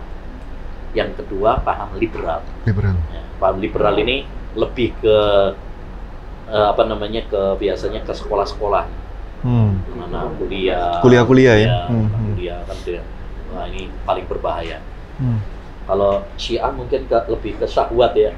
[0.91, 2.93] yang kedua paham liberal Liberal.
[3.09, 5.17] Ya, paham liberal ini lebih ke
[6.47, 8.85] eh, apa namanya ke biasanya ke sekolah-sekolah
[9.41, 9.81] Hmm.
[9.97, 11.69] mana kuliah Kuliah-kuliah ya?
[11.89, 12.25] Hmm, hmm.
[12.31, 13.01] kuliah kan dia
[13.49, 14.77] wah ini paling berbahaya
[15.17, 15.41] Hmm.
[15.83, 18.29] kalau Syiah mungkin ke, lebih ke syahwat ya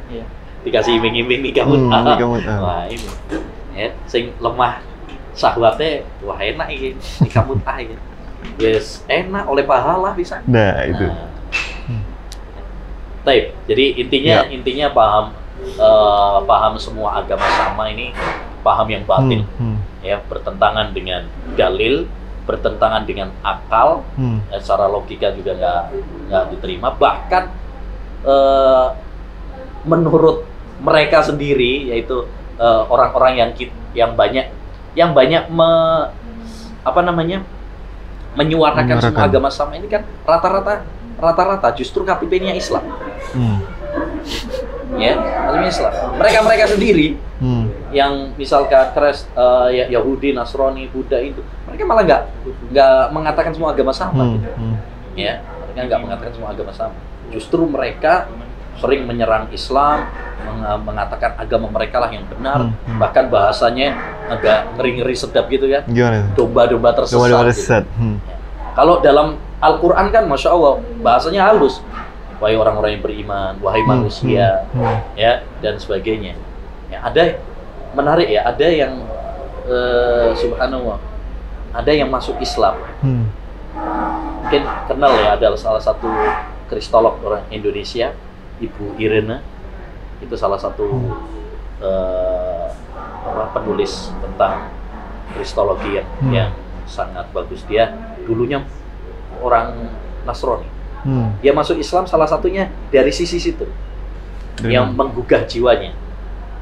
[0.64, 2.58] dikasih iming-iming nikah Hmm, nikah mut'ah.
[2.58, 3.04] wah ini
[3.76, 4.80] ya sing lemah
[5.34, 7.96] syahwatnya wah enak ini nikah mut'ah ini
[8.58, 11.06] yes enak oleh pahala bisa Nah, itu.
[11.06, 11.32] Nah.
[13.24, 13.56] Taib.
[13.66, 14.52] Jadi intinya Ya.
[14.52, 15.26] intinya paham
[15.64, 18.12] eh, paham semua agama sama ini
[18.60, 19.76] paham yang batil Hmm.
[19.76, 19.78] Hmm.
[20.04, 21.24] ya bertentangan dengan
[21.56, 22.04] dalil,
[22.44, 24.44] bertentangan dengan akal, Hmm.
[24.52, 25.82] eh, secara logika juga nggak
[26.28, 26.92] nggak diterima.
[26.94, 27.44] Bahkan
[28.24, 28.88] eh,
[29.84, 30.44] menurut
[30.80, 32.28] mereka sendiri yaitu
[32.64, 34.48] orang-orang yang kit- yang banyak
[34.94, 36.08] yang banyak me-
[36.82, 37.42] apa namanya
[38.34, 40.84] menyuarakan semua agama sama ini kan rata-rata
[41.16, 42.84] rata-rata justru KTP-nya Islam
[43.32, 43.62] Hmm.
[44.96, 47.68] ya KTP Islam mereka mereka sendiri Hmm.
[47.90, 49.28] yang misalkan Kres,
[49.70, 52.22] ya- Yahudi, Nasrani, Buddha itu mereka malah nggak
[52.72, 54.34] nggak mengatakan semua agama sama Hmm.
[54.36, 54.50] gitu.
[54.52, 54.76] Hmm.
[55.14, 55.34] ya
[55.68, 56.96] mereka nggak mengatakan semua agama sama
[57.30, 58.30] justru mereka
[58.76, 60.10] sering menyerang Islam
[60.44, 63.00] meng- mengatakan agama mereka lah yang benar Hmm, hmm.
[63.00, 63.96] bahkan bahasanya
[64.28, 65.86] agak ngeri-ngeri sedap gitu ya
[66.34, 67.54] domba-domba tersesat coba gitu.
[67.54, 67.84] sesat.
[67.96, 68.18] Hmm.
[68.74, 71.80] kalau dalam Al-Quran kan Masya Allah bahasanya halus
[72.38, 74.98] wahai orang-orang yang beriman wahai Hmm, manusia hmm, hmm.
[75.16, 76.36] ya dan sebagainya
[76.88, 77.40] ya ada
[77.94, 78.94] menarik ya ada yang
[79.64, 81.00] eh, subhanallah
[81.72, 83.26] ada yang masuk Islam Hmm.
[84.44, 86.06] mungkin kenal ya ada salah satu
[86.68, 88.12] kristolog orang Indonesia
[88.64, 89.44] Ibu Irene
[90.20, 90.88] itu salah satu
[91.80, 92.66] eh,
[93.24, 94.72] apa, penulis tentang
[95.34, 96.32] kristologi yang, Hmm.
[96.32, 96.52] yang
[96.86, 97.92] sangat bagus dia
[98.24, 98.64] dulunya
[99.40, 99.92] orang
[100.24, 100.68] Nasrani
[101.04, 101.36] Hmm.
[101.40, 103.68] dia masuk Islam salah satunya dari sisi situ
[104.56, 105.92] Dari yang menggugah jiwanya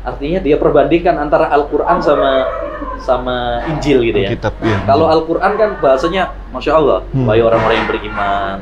[0.02, 2.50] artinya dia perbandingkan antara Al-Quran sama
[2.98, 4.82] sama Injil gitu ya Kitab ya.
[4.90, 7.30] kalau Al-Quran kan bahasanya Masya Allah, Hmm.
[7.30, 8.56] wahai orang-orang yang beriman,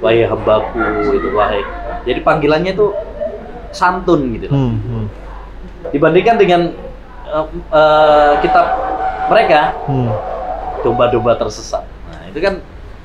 [0.00, 0.80] wahai hambaku,
[1.14, 1.62] itu wahai.
[2.08, 2.92] Jadi panggilannya itu
[3.70, 4.48] santun gitu.
[4.50, 4.76] Hmm.
[4.80, 5.06] Hmm.
[5.92, 6.60] Dibandingkan dengan
[7.30, 8.66] eh, eh, kitab
[9.30, 10.10] mereka, Hmm.
[10.82, 11.86] domba-domba tersesat.
[12.10, 12.58] Nah itu kan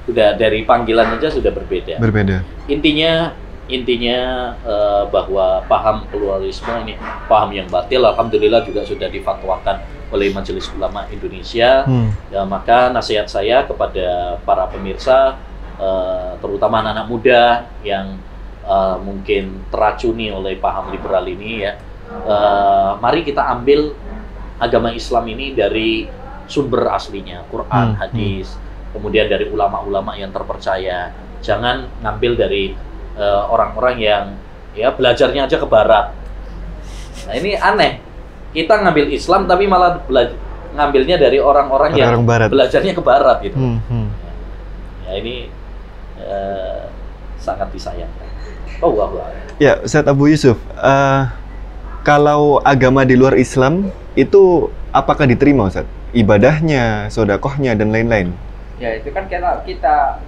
[0.10, 2.02] sudah dari panggilan aja sudah berbeda.
[2.02, 2.42] Berbeda.
[2.66, 6.98] Intinya intinya eh, bahwa paham pluralisme ini
[7.30, 8.02] paham yang batil.
[8.02, 11.84] Alhamdulillah juga sudah difatwakan oleh Majelis Ulama Indonesia.
[11.84, 12.14] Hmm.
[12.30, 15.36] Ya, maka nasihat saya kepada para pemirsa,
[15.80, 17.42] eh, terutama anak-anak muda
[17.82, 18.18] yang
[18.66, 21.78] eh, mungkin teracuni oleh paham liberal ini ya,
[22.10, 23.94] eh, mari kita ambil
[24.58, 26.08] agama Islam ini dari
[26.46, 28.56] sumber aslinya, Quran, Hmm, hadis,
[28.94, 31.12] kemudian dari ulama-ulama yang terpercaya.
[31.42, 32.74] Jangan ngambil dari
[33.48, 34.26] orang-orang yang
[34.76, 36.12] ya belajarnya aja ke Barat,
[37.26, 38.04] Nah ini aneh.
[38.56, 40.38] Kita ngambil Islam tapi malah belajar
[40.76, 42.52] ngambilnya dari orang-orang yang Orang barat.
[42.52, 43.56] belajarnya ke barat gitu.
[43.56, 44.08] Hmm, hmm.
[45.08, 45.48] Ya ini
[46.26, 46.82] eh,
[47.38, 48.28] sangat disayangkan.
[48.82, 49.30] Oh wah wah.
[49.56, 51.22] Ya, Ustadz Abu Yusuf, eh,
[52.02, 55.88] kalau agama di luar Islam itu apakah diterima Ustadz?
[56.12, 58.32] Ibadahnya, sodakohnya, dan lain-lain.
[58.76, 60.20] ya itu kan kita kita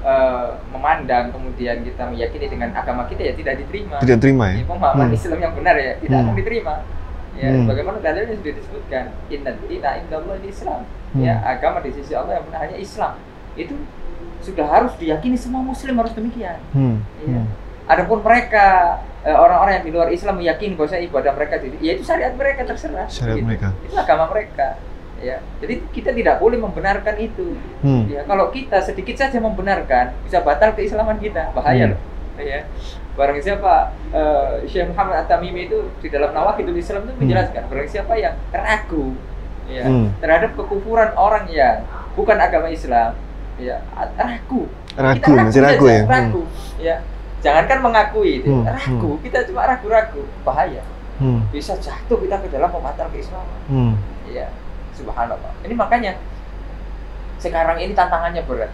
[0.00, 4.62] eh, memandang kemudian kita meyakini dengan agama kita ya tidak diterima Tidak terima ya?
[4.62, 5.18] Ini pemahaman Hmm.
[5.18, 6.26] Islam yang benar ya tidak Hmm.
[6.30, 6.74] akan diterima
[7.34, 7.66] ya Hmm.
[7.66, 11.22] bagaimana dalilnya sudah disebutkan inna dina indallah Islam Hmm.
[11.26, 13.12] ya agama di sisi Allah yang benar hanya Islam
[13.54, 13.74] itu
[14.40, 17.02] sudah harus diyakini semua muslim harus demikian Hmm.
[17.20, 17.40] Iya.
[17.40, 17.46] hmm.
[17.86, 18.66] adapun mereka
[19.20, 22.62] eh, orang-orang yang di luar Islam meyakini bahwa ibadah mereka itu ya itu syariat mereka
[22.64, 23.46] terserah Syariat gitu.
[23.46, 23.68] mereka.
[23.82, 24.78] itu agama mereka
[25.18, 28.06] ya jadi kita tidak boleh membenarkan itu Hmm.
[28.06, 31.50] Ya, kalau kita sedikit saja membenarkan, bisa batal keislaman kita.
[31.52, 31.92] Bahaya Hmm.
[31.94, 32.00] loh.
[32.38, 32.66] Ya.
[33.14, 38.14] Barang siapa eh, Syekh Muhammad At-Tamimi itu di dalam Nawakidul Islam itu menjelaskan, barang siapa
[38.14, 39.14] yang ragu
[39.66, 40.14] ya, Hmm.
[40.18, 41.82] terhadap kekufuran orang yang
[42.14, 43.14] bukan agama Islam,
[43.58, 43.76] ya,
[44.16, 44.66] ragu.
[44.98, 46.00] Ragu, Kita masih ragu ya?
[46.02, 46.10] Hmm.
[46.10, 46.42] Ragu.
[46.78, 46.96] Ya.
[47.38, 49.10] Jangankan mengakui itu, Hmm, ragu.
[49.22, 50.82] Kita cuma ragu-ragu, bahaya.
[51.22, 51.46] Hmm.
[51.50, 53.58] Bisa jatuh kita ke dalam pembatal keislaman.
[53.70, 53.94] Hmm.
[54.26, 54.50] Iya,
[54.98, 55.54] subhanallah.
[55.62, 56.18] Ini makanya
[57.38, 58.70] sekarang ini tantangannya berat.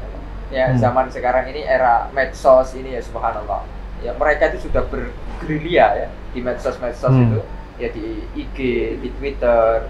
[0.52, 0.78] Ya, Hmm.
[0.78, 3.64] zaman sekarang ini era medsos ini ya subhanallah.
[4.04, 7.24] Ya, mereka itu sudah bergerilya ya di medsos-medsos Hmm.
[7.32, 7.40] itu,
[7.80, 8.58] ya di IG,
[9.00, 9.88] di Twitter,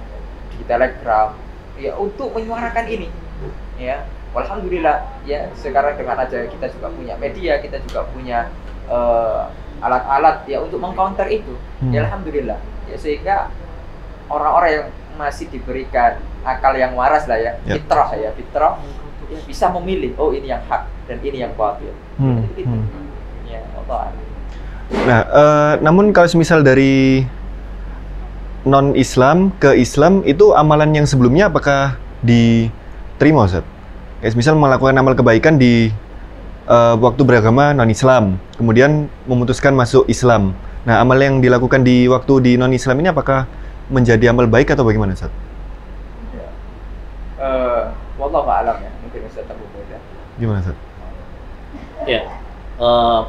[0.54, 1.34] di Telegram,
[1.74, 3.10] ya untuk menyuarakan ini.
[3.74, 8.50] Ya, alhamdulillah ya sekarang dengan aja kita juga punya media, kita juga punya
[8.90, 9.42] eh,
[9.80, 11.54] alat-alat ya untuk mengcounter itu.
[11.80, 11.92] Hmm.
[11.94, 12.58] Ya alhamdulillah.
[12.90, 13.36] Ya sehingga
[14.28, 17.78] orang-orang yang masih diberikan akal yang waras lah ya, Ya.
[17.78, 18.82] fitrah ya, fitrah
[19.30, 21.94] ya, bisa memilih oh ini yang hak dan ini yang batil.
[22.18, 22.44] Hmm.
[22.52, 22.68] Gitu.
[22.68, 23.08] Hmm.
[23.48, 24.12] Ya, Allah.
[25.04, 27.24] Nah, eh, namun kalau misal dari
[28.64, 33.73] non Islam ke Islam itu amalan yang sebelumnya apakah diterima Ustaz?
[34.24, 35.92] Kayak misal melakukan amal kebaikan di
[36.64, 40.56] eh, waktu beragama non Islam, kemudian memutuskan masuk Islam.
[40.88, 43.44] Nah, amal yang dilakukan di waktu di non Islam ini apakah
[43.92, 45.28] menjadi amal baik atau bagaimana Ustaz?
[46.32, 46.48] Ya.
[47.36, 47.82] Eh,
[48.16, 50.00] wallahu a'lam ya, mungkin Ustaz Abu Muda.
[50.40, 50.76] Gimana Ustaz?
[52.08, 52.24] Ya.
[52.80, 53.20] eh,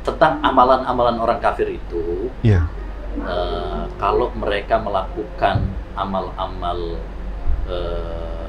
[0.00, 2.64] tentang amalan-amalan orang kafir itu Iya.
[3.20, 5.60] eh, kalau mereka melakukan
[5.92, 6.96] amal-amal
[7.68, 8.47] eh,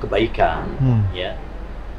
[0.00, 1.04] kebaikan Hmm.
[1.12, 1.36] ya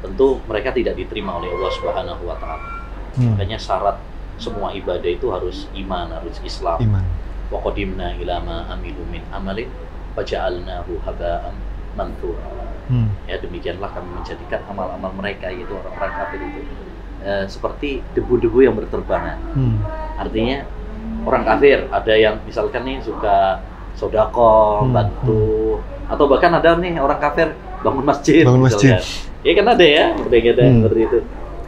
[0.02, 2.66] tentu mereka tidak diterima oleh Allah Subhanahu wa taala.
[3.14, 3.38] Hmm.
[3.38, 3.96] Makanya syarat
[4.34, 6.82] semua ibadah itu harus iman, harus Islam.
[6.82, 7.06] Iman.
[7.54, 9.70] Wa qadimna ila ma amilu min amalin
[10.18, 11.54] faja'alnahu haba'an
[11.94, 12.42] manthura.
[12.90, 13.14] Hmm.
[13.30, 16.60] Ya demikianlah kami menjadikan amal-amal mereka yaitu orang-orang kafir itu
[17.22, 19.38] eh, seperti debu-debu yang berterbangan.
[19.54, 19.78] Hmm.
[20.18, 20.66] Artinya
[21.22, 23.62] orang kafir ada yang misalkan nih suka
[23.94, 25.78] sodako, Hmm, bantu,
[26.10, 28.42] atau bahkan ada nih orang kafir bangun masjid.
[28.42, 28.94] Bangun masjid.
[28.96, 29.42] misalkan.
[29.42, 30.80] Ya kan ada ya, gitu, Hmm.
[30.80, 31.18] seperti itu.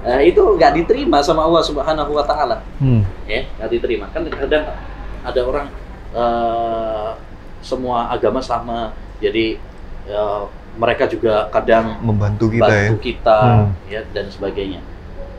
[0.04, 3.02] Nah, itu nggak diterima sama Allah Subhanahu Wa Taala, Hmm.
[3.26, 4.06] ya nggak diterima.
[4.14, 4.64] Kan kadang
[5.22, 5.66] ada orang
[6.14, 7.10] eh,
[7.58, 9.58] semua agama sama, jadi
[10.06, 10.42] eh,
[10.74, 12.90] mereka juga kadang Membantu kita ya.
[12.94, 13.70] kita Hmm.
[13.86, 14.78] ya dan sebagainya.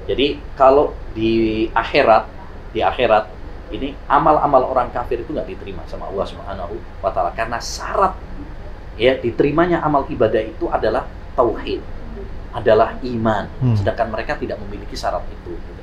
[0.05, 2.27] Jadi kalau di akhirat
[2.71, 3.31] di akhirat
[3.71, 8.13] ini amal-amal orang kafir itu nggak diterima sama Allah Subhanahu wa taala karena syarat
[8.95, 11.05] ya diterimanya amal ibadah itu adalah
[11.35, 11.83] tauhid,
[12.51, 13.45] adalah iman.
[13.59, 13.75] Hmm.
[13.75, 15.51] Sedangkan mereka tidak memiliki syarat itu.
[15.51, 15.81] gitu.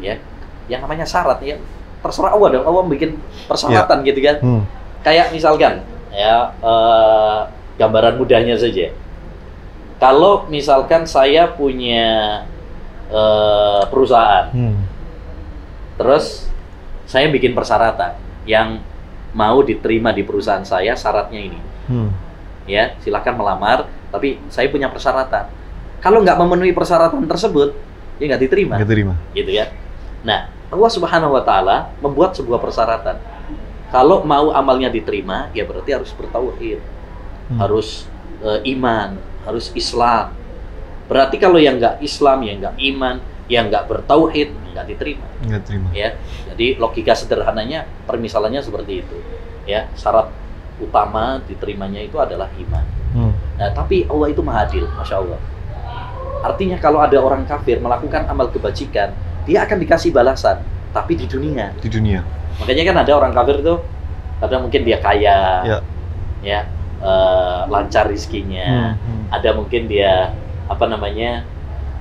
[0.00, 0.20] Ya.
[0.68, 1.56] Yang namanya syarat ya
[2.00, 3.16] terserah Allah dan Allah bikin
[3.48, 4.62] persyaratan gitu kan Hmm.
[5.00, 5.80] kayak misalkan
[6.12, 7.40] ya eh,
[7.80, 8.92] gambaran mudahnya saja
[9.96, 12.44] kalau misalkan saya punya
[13.08, 14.84] eh, perusahaan Hmm.
[15.96, 16.48] terus
[17.08, 18.84] saya bikin persyaratan yang
[19.32, 22.12] mau diterima di perusahaan saya syaratnya ini Hmm.
[22.64, 25.48] Ya silahkan melamar tapi saya punya persyaratan
[26.00, 27.72] kalau nggak memenuhi persyaratan tersebut
[28.16, 29.14] ya nggak diterima Nggak terima.
[29.32, 29.72] gitu ya.
[30.22, 33.20] Nah, Allah Subhanahu wa taala membuat sebuah persyaratan.
[33.90, 36.80] Kalau mau amalnya diterima, ya berarti harus bertauhid,
[37.50, 37.58] Hmm.
[37.60, 38.08] harus
[38.40, 40.32] eh, iman, harus Islam.
[41.04, 45.88] Berarti kalau yang nggak Islam, yang nggak iman, yang nggak bertauhid, nggak diterima, Nggak terima.
[45.92, 46.16] ya.
[46.48, 49.16] Jadi logika sederhananya, permisalannya seperti itu,
[49.64, 49.88] ya.
[49.92, 50.32] Syarat
[50.82, 52.84] utama diterimanya itu adalah iman.
[53.14, 53.32] Hmm.
[53.60, 55.38] Nah, tapi Allah itu mahadil, masya Allah.
[56.44, 59.14] Artinya kalau ada orang kafir melakukan amal kebajikan,
[59.46, 60.60] dia akan dikasih balasan,
[60.92, 61.72] tapi di dunia.
[61.78, 62.20] Di dunia.
[62.60, 63.78] Makanya kan ada orang kafir tuh,
[64.42, 65.78] kadang mungkin dia kaya, Ya.
[66.42, 66.60] ya,
[67.00, 68.98] eh, lancar rizkinya.
[68.98, 69.24] Hmm.
[69.24, 69.24] Hmm.
[69.40, 70.34] Ada mungkin dia
[70.66, 71.44] apa namanya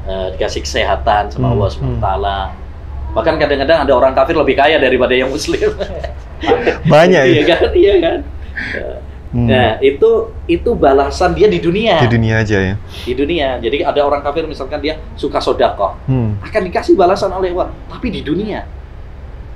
[0.03, 1.99] eh, dikasih kesehatan sama Hmm, Allah hmm.
[2.01, 2.07] SWT.
[3.13, 5.71] Bahkan kadang-kadang ada orang kafir lebih kaya daripada yang muslim.
[6.91, 7.43] Banyak iya ya.
[7.55, 8.19] kan iya kan
[9.33, 9.49] Hmm.
[9.49, 11.97] nah itu itu balasan dia di dunia.
[12.05, 12.75] Di dunia aja ya.
[12.77, 13.57] di dunia.
[13.57, 15.97] Jadi ada orang kafir misalkan dia suka sodakoh.
[16.05, 16.37] Hmm.
[16.45, 17.73] akan dikasih balasan oleh Allah.
[17.89, 18.61] Tapi di dunia.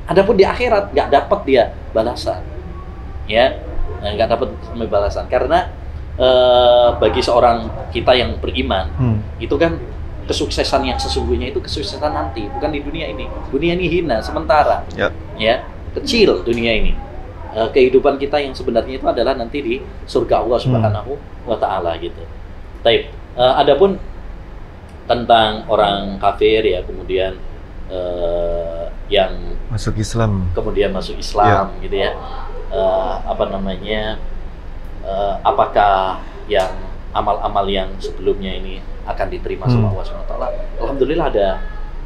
[0.10, 2.42] Adapun di akhirat nggak dapat dia balasan.
[3.30, 3.62] Ya
[3.98, 4.50] Nah, nggak dapat
[4.90, 5.26] balasan.
[5.30, 5.70] Karena
[6.18, 9.18] eh, bagi seorang kita yang beriman Hmm.
[9.38, 9.78] itu kan
[10.26, 12.50] kesuksesan yang sesungguhnya itu kesuksesan nanti.
[12.50, 13.30] Bukan di dunia ini.
[13.54, 14.82] Dunia ini hina sementara.
[14.98, 15.14] Ya.
[15.38, 15.62] ya
[15.94, 16.94] kecil dunia ini
[17.58, 22.22] Eh, kehidupan kita yang sebenarnya itu adalah nanti di surga Allah Subhanahu wa taala gitu.
[22.80, 23.10] Taib.
[23.34, 23.98] Eh, adapun
[25.06, 27.34] tentang orang kafir ya kemudian
[27.88, 29.32] eh, yang
[29.68, 30.52] Masuk Islam.
[30.52, 32.14] kemudian masuk Islam gitu ya
[32.68, 34.20] Eh, apa namanya
[35.02, 36.68] eh, apakah yang
[37.10, 39.96] amal-amal yang sebelumnya ini akan diterima sama Hmm.
[39.96, 40.34] Allah SWT
[40.78, 41.48] Alhamdulillah ada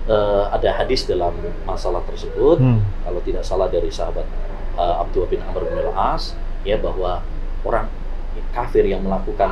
[0.05, 1.33] eh, ada hadis dalam
[1.65, 2.77] masalah tersebut Hmm.
[3.01, 4.21] kalau tidak salah dari sahabat
[4.75, 7.23] uh, Abdullah bin Amr bin Al-As ya bahwa
[7.61, 7.89] orang
[8.51, 9.49] kafir yang melakukan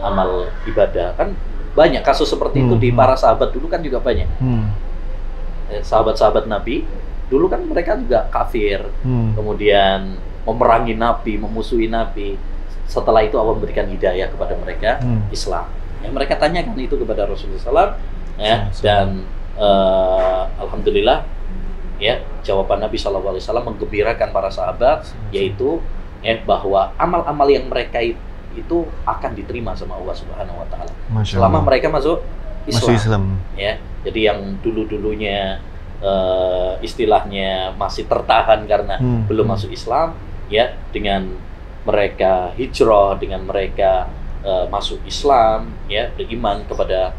[0.00, 1.32] amal ibadah kan
[1.72, 2.98] banyak kasus seperti itu Hmm, di hmm.
[2.98, 4.72] para sahabat dulu kan juga banyak Hmm.
[5.68, 6.84] Eh, sahabat-sahabat Nabi
[7.28, 9.36] dulu kan mereka juga kafir Hmm.
[9.36, 10.16] kemudian
[10.48, 12.40] memerangi Nabi memusuhi Nabi
[12.88, 15.28] setelah itu Allah memberikan hidayah kepada mereka Hmm.
[15.28, 15.68] Islam
[16.00, 17.90] ya mereka tanyakan itu kepada Rasulullah SAW
[18.38, 19.22] ya dan
[19.58, 21.26] eh, alhamdulillah
[21.98, 25.82] ya jawaban Nabi Shallallahu Alaihi Wasallam menggembirakan para sahabat yaitu
[26.18, 27.98] ya bahwa amal-amal yang mereka
[28.50, 30.90] itu akan diterima sama Allah Subhanahu Wa Taala
[31.22, 32.22] selama mereka masuk
[32.64, 33.24] Masuk Islam, Islam.
[33.54, 35.58] ya jadi yang dulu-dulunya
[35.98, 39.26] eh, istilahnya masih tertahan karena Hmm.
[39.26, 40.14] belum masuk Islam
[40.46, 41.26] ya dengan
[41.82, 44.06] mereka hijrah dengan mereka
[44.40, 47.10] eh, masuk Islam ya beriman kepada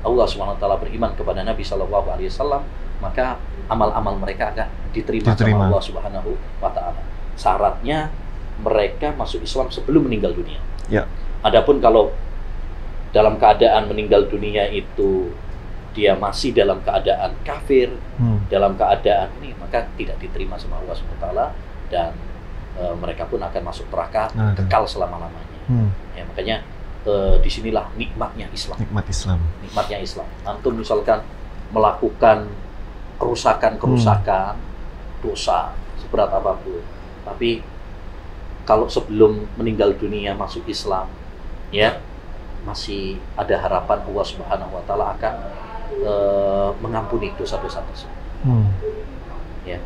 [0.00, 2.62] Allah SWT beriman kepada Nabi Shallallahu Alaihi Wasallam
[3.00, 5.56] maka amal-amal mereka akan diterima, Diterima.
[5.56, 7.00] sama Allah Subhanahu Wa Taala
[7.34, 8.10] syaratnya
[8.60, 11.06] mereka masuk Islam sebelum meninggal dunia Ya.
[11.40, 12.10] adapun kalau
[13.10, 15.30] dalam keadaan meninggal dunia itu
[15.90, 18.38] dia masih dalam keadaan kafir Hmm.
[18.46, 21.26] dalam keadaan ini maka tidak diterima sama Allah SWT
[21.88, 22.14] dan
[22.74, 25.90] e, mereka pun akan masuk neraka kekal selama lamanya Hmm.
[26.12, 26.62] ya makanya
[27.02, 29.38] e, di sinilah nikmatnya Islam Nikmat Islam.
[29.60, 31.22] nikmatnya Islam antum misalkan
[31.70, 32.46] melakukan
[33.20, 34.56] kerusakan kerusakan
[35.20, 36.80] dosa seberat apa pun
[37.28, 37.60] tapi
[38.64, 41.06] kalau sebelum meninggal dunia masuk Islam
[41.68, 42.00] ya
[42.64, 45.34] masih ada harapan Allah Subhanahu Wa Taala akan
[46.00, 46.12] e,
[46.80, 48.72] mengampuni dosa-dosa tersebut Hmm.
[49.68, 49.76] ya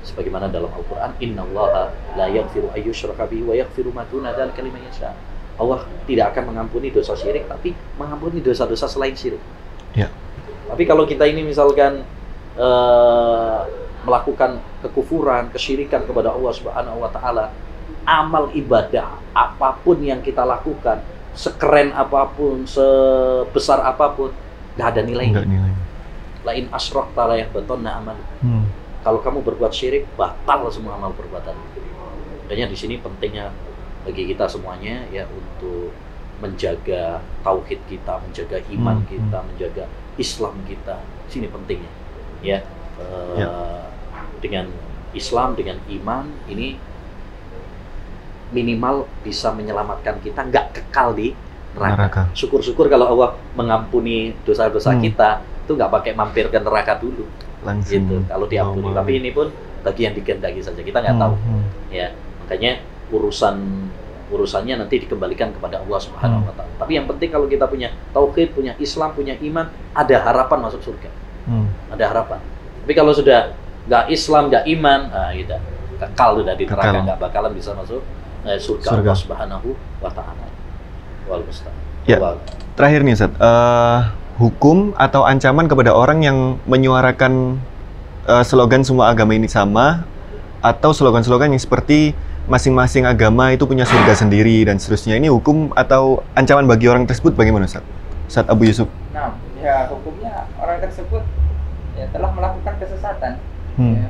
[0.00, 5.12] sebagaimana dalam Al-Qur'an innallaha la yaghfiru ayyushraka bihi wa yaghfiru ma duna dzalika liman yasha.
[5.60, 9.40] Allah tidak akan mengampuni dosa syirik tapi mengampuni dosa-dosa selain syirik.
[9.92, 10.08] Ya.
[10.72, 12.00] Tapi kalau kita ini misalkan
[12.58, 13.60] eh,
[14.00, 17.52] melakukan kekufuran, kesyirikan kepada Allah Subhanahu wa taala,
[18.08, 21.04] amal ibadah apa pun yang kita lakukan,
[21.36, 24.32] sekeren apa pun, sebesar apa pun,
[24.80, 25.44] nggak ada nilainya.
[25.44, 25.72] Enggak nilai.
[26.40, 28.64] Lain asroh la yahbatonna amal Hmm.
[29.04, 31.52] kalau kamu berbuat syirik batal semua amal perbuatan
[32.48, 33.52] makanya di sini pentingnya
[34.08, 35.92] bagi kita semuanya ya untuk
[36.40, 39.84] menjaga tauhid kita menjaga iman Hmm, kita menjaga
[40.16, 40.96] Islam kita
[41.28, 41.92] sini pentingnya
[42.40, 42.58] ya,
[42.96, 43.48] Eh, Ya.
[44.38, 44.68] dengan
[45.10, 46.76] Islam dengan iman ini
[48.50, 51.32] minimal bisa menyelamatkan kita nggak kekal di
[51.72, 55.00] neraka syukur-syukur kalau Allah mengampuni dosa-dosa Hmm.
[55.00, 55.28] kita
[55.64, 57.30] itu nggak pakai mampir ke neraka dulu
[57.62, 57.94] Langsung.
[57.94, 58.98] gitu kalau diampuni normal.
[58.98, 59.46] tapi ini pun
[59.80, 61.64] bagi yang dikehendaki saja kita nggak Hmm, tahu hmm.
[61.88, 62.08] ya
[62.42, 62.72] makanya
[63.08, 63.56] urusan
[64.30, 68.50] urusannya nanti dikembalikan kepada Allah Subhanahu wa taala tapi yang penting kalau kita punya tauhid
[68.50, 71.66] punya Islam punya iman ada harapan masuk surga Hmm.
[71.90, 72.40] Ada harapan
[72.86, 73.54] tapi kalau sudah
[73.86, 75.56] nggak Islam nggak iman nah gitu
[76.00, 78.00] kekal sudah di neraka nggak bakalan bisa masuk
[78.48, 79.10] eh, surga, Surga.
[79.12, 79.68] Allah Subhanahu
[80.00, 80.46] wa taala
[81.30, 81.42] wal.
[82.08, 82.18] Ya.
[82.18, 82.42] Wal-
[82.74, 83.30] Terakhir nih, Ustaz.
[83.36, 83.98] Eh,
[84.40, 87.60] hukum atau ancaman kepada orang yang menyuarakan
[88.26, 90.02] eh, slogan semua agama ini sama
[90.60, 92.12] atau slogan-slogan yang seperti
[92.50, 95.16] masing-masing agama itu punya surga sendiri dan seterusnya.
[95.16, 97.84] Ini hukum atau ancaman bagi orang tersebut bagaimana, Ustaz?
[98.26, 98.88] Ustaz Abu Yusuf.
[99.14, 101.22] Nah, ya hukumnya orang tersebut
[102.00, 103.36] ya telah melakukan kesesatan.
[103.76, 103.94] Hmm.
[103.94, 104.08] Ya.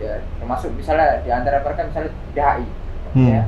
[0.00, 2.66] ya, termasuk misalnya di antara mereka misalnya dai.
[3.12, 3.28] Hmm.
[3.28, 3.42] Ya.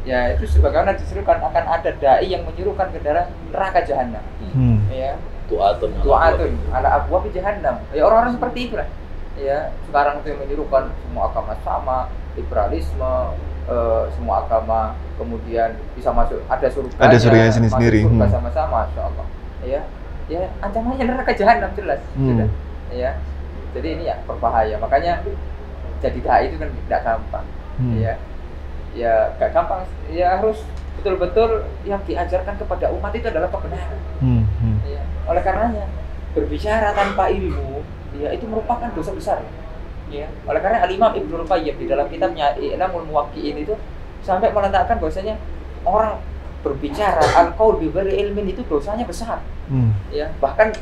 [0.00, 4.24] Ya, itu sebagaimana diserukan akan ada dai yang menyuruhkan ke dalam neraka jahanam.
[4.40, 4.86] Hmm.
[4.88, 5.18] Ya,
[5.50, 7.84] Tu'atun Tu'atun ala abwab jahannam.
[7.92, 8.88] Ya orang-orang seperti itulah.
[9.36, 11.98] Ya, sekarang itu yang menyerukan semua agama sama,
[12.32, 13.36] liberalisme,
[13.70, 18.26] eh, semua agama kemudian bisa masuk ada surga Ada surga hmm.
[18.26, 19.26] sama-sama Masya Allah
[19.60, 19.80] ya
[20.30, 22.34] ya ancamannya neraka jahanam jelas Hmm.
[22.34, 22.48] sudah
[22.92, 23.10] ya
[23.70, 25.22] jadi ini ya berbahaya makanya
[26.00, 27.46] jadi dai itu kan tidak gampang
[27.80, 27.96] Hmm.
[27.96, 28.12] ya
[28.92, 30.60] ya gak gampang ya harus
[30.98, 34.44] betul-betul yang diajarkan kepada umat itu adalah kebenaran Hmm.
[34.60, 34.76] Hmm.
[34.84, 35.00] ya.
[35.24, 35.88] oleh karenanya
[36.30, 37.80] berbicara tanpa ilmu
[38.14, 39.40] ya itu merupakan dosa besar
[40.10, 43.78] ya oleh karena Al Imam Ibnu Qayyim di dalam kitabnya Ilamul Muwaqqi'in itu
[44.20, 45.38] sampai meletakkan bahwasanya
[45.80, 46.20] orang
[46.60, 49.94] berbicara al qaul bi ghairi ilmin itu dosanya besar Hmm.
[50.10, 50.74] ya bahkan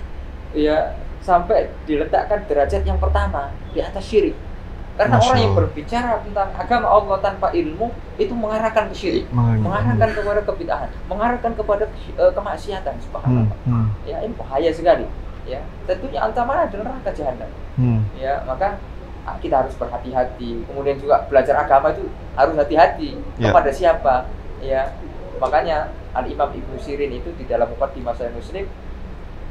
[0.50, 0.96] ya
[1.28, 4.32] sampai diletakkan derajat yang pertama di atas syirik.
[4.98, 7.86] Karena Masya orang yang berbicara tentang agama Allah tanpa ilmu
[8.18, 9.24] itu mengarahkan ke syirik.
[9.30, 10.90] Mengarahkan kepada kebid'ahan.
[11.06, 11.84] Mengarahkan kepada
[12.18, 13.04] eh, kemaksiatan Hmm.
[13.06, 13.56] subhanallah.
[13.62, 13.86] Hmm.
[14.02, 15.06] ya ini bahaya sekali.
[15.46, 17.48] Ya tentunya ancaman adalah neraka jahanam
[17.78, 18.02] Hmm.
[18.18, 18.74] ya maka
[19.22, 20.66] ah, kita harus berhati-hati.
[20.66, 23.54] Kemudian juga belajar agama itu harus hati-hati Ya.
[23.54, 24.26] kepada siapa.
[24.58, 24.90] Ya
[25.38, 28.66] makanya al Imam Ibnu Sirin itu di dalam Muqaddimah Sahih Muslim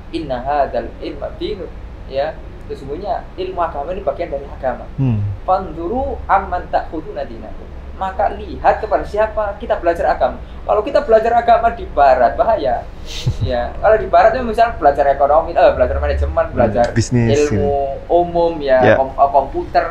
[0.09, 1.69] inna hadzal ilma dinun
[2.07, 2.31] ya
[2.65, 5.23] sesungguhnya ilmu agama ini bagian dari agama Hmm.
[5.41, 7.63] Fanduru amman ta'khuduna dinakum.
[7.95, 10.37] Maka lihat kepada siapa kita belajar agama.
[10.61, 12.83] Kalau kita belajar agama di barat bahaya.
[13.41, 18.59] ya, kalau di barat itu misalnya belajar ekonomi, eh, belajar manajemen, belajar Bisnis, ilmu umum
[18.59, 18.95] ya, Ya.
[18.95, 19.85] kom- eh, komputer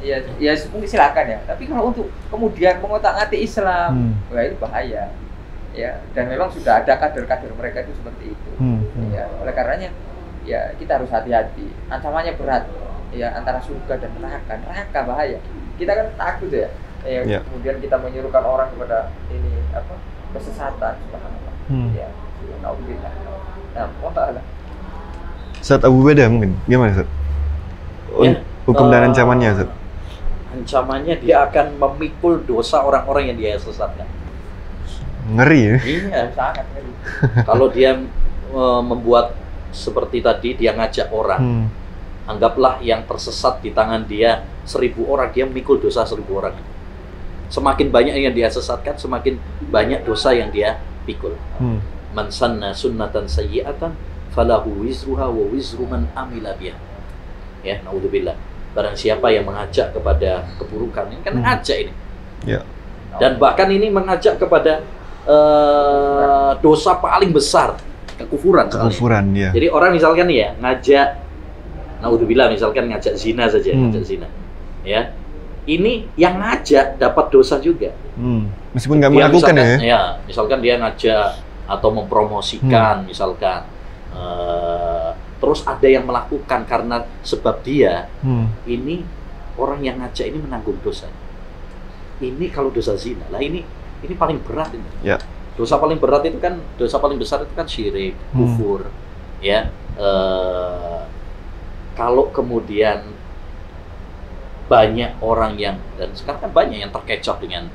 [0.00, 1.38] ya ya mungkin silakan ya.
[1.44, 4.12] Tapi kalau untuk kemudian mengotak-atik Islam, Hmm.
[4.30, 5.10] wah itu bahaya.
[5.70, 8.50] Ya, dan memang sudah ada kader-kader mereka itu seperti itu.
[8.56, 8.89] Hmm.
[9.10, 9.90] Ya, oleh karenanya
[10.46, 11.66] ya kita harus hati-hati.
[11.90, 12.64] Ancamannya berat
[13.10, 14.54] ya antara surga dan neraka.
[14.62, 15.38] Neraka bahaya.
[15.76, 16.68] Kita kan takut ya.
[17.00, 17.40] Ya, Ya.
[17.40, 19.96] kemudian kita menyuruhkan orang kepada ini apa?
[20.30, 21.54] kesesatan subhanallah.
[21.66, 21.90] Hmm.
[21.96, 22.06] Ya,
[22.62, 23.12] naudzubillah.
[23.74, 23.88] Nah.
[25.60, 27.08] Ustaz Abu Beda mungkin gimana Ustaz?
[28.16, 29.70] Un- Ya, Hukum dan eh, ancamannya Ustaz?
[30.54, 34.06] Ancamannya dia akan memikul dosa orang-orang yang dia sesatkan.
[35.30, 35.76] Ngeri ya?
[35.82, 36.22] Iya.
[36.34, 36.92] sangat ngeri.
[37.48, 37.94] Kalau dia
[38.82, 39.34] membuat
[39.70, 41.66] seperti tadi dia ngajak orang, Hmm.
[42.26, 46.58] anggaplah yang tersesat di tangan dia seribu orang, dia memikul dosa seribu orang.
[47.50, 49.38] Semakin banyak yang dia sesatkan, semakin
[49.70, 51.34] banyak dosa yang dia pikul.
[51.58, 51.82] Hmm.
[52.14, 53.94] Man sanna sunnatan sayyi'atan
[54.34, 56.78] falahu wizruha wa wizru man amila biha.
[57.66, 58.34] Ya, naudzubillah.
[58.70, 61.42] Barang siapa yang mengajak kepada keburukan, ini kan Hmm.
[61.42, 61.92] ngajak ini.
[62.46, 62.62] Ya.
[63.18, 64.82] Dan bahkan ini mengajak kepada
[65.20, 67.76] eh, dosa paling besar,
[68.20, 68.66] kekufuran.
[68.68, 68.84] soalnya.
[68.88, 69.50] Kekufuran ya.
[69.50, 71.08] Jadi orang misalkan ya ngajak,
[72.00, 73.88] naudzubillah misalkan ngajak zina saja, Hmm.
[73.88, 74.28] ngajak zina,
[74.82, 75.12] ya.
[75.64, 77.92] Ini yang ngajak dapat dosa juga.
[78.16, 78.48] Hmm.
[78.72, 79.86] Meskipun nggak melakukan misalkan, ya.
[79.86, 80.02] ya.
[80.24, 81.26] misalkan dia ngajak
[81.66, 81.96] atau Hmm.
[82.00, 83.62] mempromosikan, misalkan.
[84.10, 88.50] eh, terus ada yang melakukan karena sebab dia Hmm.
[88.64, 89.06] ini
[89.54, 91.06] orang yang ngajak ini menanggung dosa.
[92.18, 93.62] Ini kalau dosa zina, lah ini
[94.00, 94.84] ini paling berat ini.
[95.06, 95.16] Ya.
[95.54, 98.38] Dosa paling berat itu kan dosa paling besar itu kan syirik, Hmm.
[98.44, 98.80] kufur,
[99.40, 99.68] ya.
[99.94, 101.00] Eh,
[101.92, 103.04] kalau kemudian
[104.66, 107.66] banyak orang yang dan sekarang kan banyak yang terkecoh dengan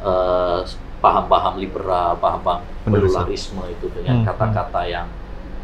[0.00, 0.60] eh,
[1.00, 5.08] paham-paham liberal, paham-paham pluralisme itu dengan Hmm, kata-kata yang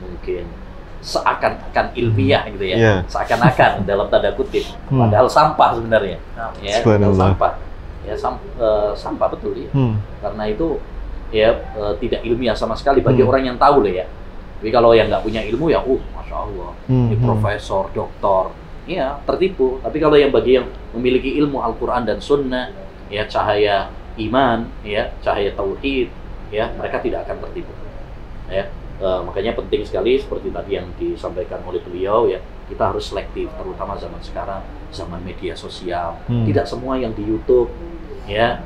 [0.01, 0.45] mungkin
[1.01, 2.95] seakan-akan ilmiah gitu ya, Iya.
[3.09, 5.01] seakan-akan dalam tanda kutip, Hmm.
[5.01, 6.21] padahal sampah sebenarnya,
[6.61, 7.53] ya, padahal sampah,
[8.05, 9.97] ya sam- eh, sampah betul ya, Hmm.
[10.21, 10.77] karena itu
[11.31, 13.31] ya eh, tidak ilmiah sama sekali bagi Hmm.
[13.31, 14.07] orang yang tahu lah ya.
[14.61, 17.09] Tapi kalau yang nggak punya ilmu ya, uh, masya Allah, Hmm.
[17.09, 17.24] ini Hmm.
[17.24, 18.53] profesor, doktor,
[18.85, 19.81] ya tertipu.
[19.81, 22.68] Tapi kalau yang bagi yang memiliki ilmu Al-Quran dan Sunnah,
[23.09, 23.89] ya cahaya
[24.20, 26.12] iman, ya cahaya tauhid,
[26.53, 27.72] ya mereka tidak akan tertipu.
[28.53, 28.68] Ya,
[29.01, 33.97] eh, makanya penting sekali seperti tadi yang disampaikan oleh beliau ya, kita harus selektif, terutama
[33.97, 34.61] zaman sekarang,
[34.93, 36.20] zaman media sosial.
[36.28, 36.45] Hmm.
[36.45, 37.72] Tidak semua yang di YouTube,
[38.28, 38.61] ya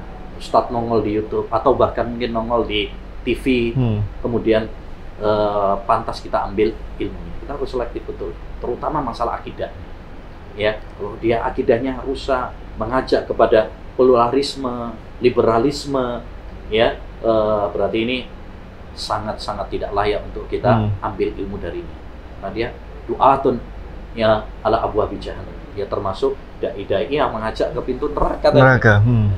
[0.45, 2.93] Ustadz nongol di YouTube atau bahkan mungkin nongol di
[3.25, 4.05] TV, Hmm.
[4.21, 4.69] kemudian
[5.17, 7.33] eh, pantas kita ambil ilmunya.
[7.41, 9.71] Kita harus selektif betul, terutama masalah akidah.
[10.55, 14.93] Ya, kalau dia akidahnya rusak, mengajak kepada pluralisme,
[15.23, 16.21] liberalisme,
[16.69, 18.19] ya eh, berarti ini
[18.93, 20.91] sangat-sangat tidak layak untuk kita Hmm.
[21.01, 21.97] ambil ilmu darinya.
[22.39, 22.69] Karena dia
[23.07, 23.57] du'atun
[24.15, 25.57] ya ala abu jahannam.
[25.75, 28.51] Dia termasuk dai-dai yang mengajak ke pintu neraka.
[28.55, 28.95] Neraka.
[29.03, 29.31] Hmm.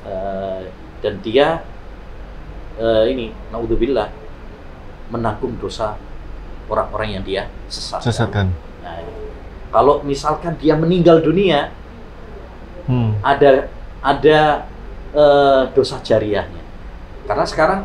[0.00, 0.60] Eh,
[1.00, 1.60] dan dia
[2.76, 4.08] eh, ini naudzubillah
[5.12, 6.00] menanggung dosa
[6.66, 8.06] orang-orang yang dia sesatkan.
[8.08, 8.46] Sesatkan.
[8.80, 8.96] Nah,
[9.68, 11.68] kalau misalkan dia meninggal dunia,
[12.88, 13.14] Hmm.
[13.20, 13.68] ada
[14.00, 14.64] ada
[15.12, 16.62] eh, dosa jariahnya.
[17.28, 17.80] Karena sekarang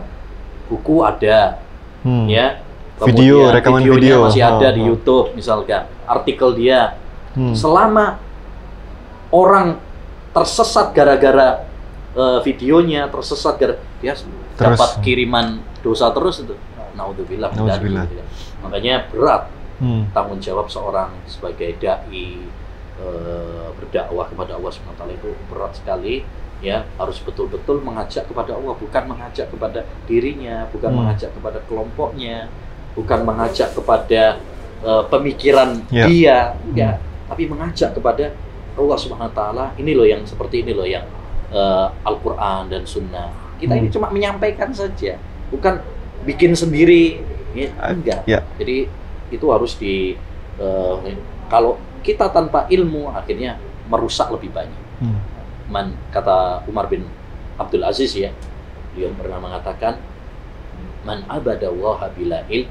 [0.66, 1.60] buku ada,
[2.02, 2.26] Hmm.
[2.30, 2.62] ya.
[3.04, 4.18] Video, Kemudian rekaman videonya video.
[4.24, 4.88] masih ada Oh, di oh.
[4.96, 6.96] YouTube misalkan, artikel dia
[7.36, 7.52] Hmm.
[7.52, 8.24] selama
[9.30, 9.76] orang
[10.32, 11.68] tersesat gara-gara
[12.16, 14.26] eh, videonya tersesat gara dia Terus.
[14.56, 15.48] dapat kiriman
[15.80, 16.56] dosa terus itu
[16.94, 18.08] naudzubillah Naudzubillah.
[18.08, 18.24] ya.
[18.60, 19.44] makanya berat
[19.76, 20.08] Hmm.
[20.10, 22.40] tanggung jawab seorang sebagai dai
[22.96, 26.24] eh, berdakwah kepada Allah SWT itu berat sekali
[26.64, 31.00] ya harus betul-betul mengajak kepada Allah bukan mengajak kepada dirinya bukan Hmm.
[31.04, 32.48] mengajak kepada kelompoknya
[32.94, 34.40] bukan mengajak kepada
[34.78, 36.06] eh, pemikiran Ya.
[36.06, 36.96] dia enggak
[37.26, 38.32] tapi mengajak kepada
[38.76, 41.04] Allah Subhanahu wa taala ini loh yang seperti ini loh yang
[41.56, 43.96] eh, Al-Qur'an dan sunnah kita ini Hmm.
[43.96, 45.16] cuma menyampaikan saja
[45.48, 45.80] bukan
[46.28, 47.24] bikin sendiri
[47.56, 48.44] ya, enggak Ya.
[48.60, 48.92] jadi
[49.32, 50.20] itu harus di
[50.60, 50.96] eh,
[51.48, 53.56] kalau kita tanpa ilmu akhirnya
[53.88, 55.20] merusak lebih banyak Hmm.
[55.68, 57.08] man kata Umar bin
[57.56, 58.32] Abdul Aziz ya
[58.96, 60.00] dia pernah mengatakan
[61.04, 62.68] man abada Allah bila ilm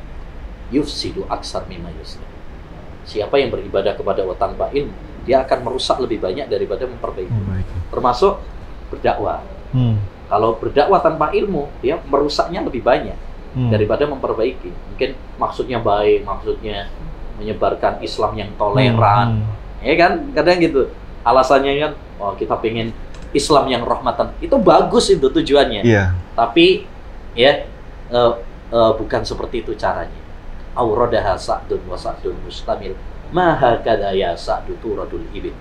[0.72, 1.92] yufsidu aksar mimma
[3.04, 4.92] siapa yang beribadah kepada Allah tanpa ilmu
[5.24, 7.66] dia akan merusak lebih banyak daripada memperbaiki Oh, baik.
[7.92, 8.32] termasuk
[8.94, 9.42] berdakwah.
[9.74, 9.98] Hmm.
[10.30, 13.18] kalau berdakwah tanpa ilmu dia merusaknya lebih banyak
[13.54, 13.70] Hmm.
[13.70, 14.66] daripada memperbaiki.
[14.90, 16.90] Mungkin maksudnya baik maksudnya
[17.38, 19.46] menyebarkan Islam yang toleran.
[19.46, 19.54] Hmm.
[19.78, 20.12] ya kan?
[20.34, 20.90] Kadang gitu.
[21.22, 22.90] Alasannya kan oh kita pengen
[23.30, 24.34] Islam yang rahmatan.
[24.42, 25.86] Itu bagus itu tujuannya.
[25.86, 26.14] Iya.
[26.34, 26.82] tapi
[27.38, 27.62] ya
[28.10, 28.32] eh,
[28.74, 30.18] eh, bukan seperti itu caranya.
[30.74, 32.98] Auradaha sa'dun wa sa'dun mustamil.
[33.30, 35.54] Maha kada ya sa'du turadul ibid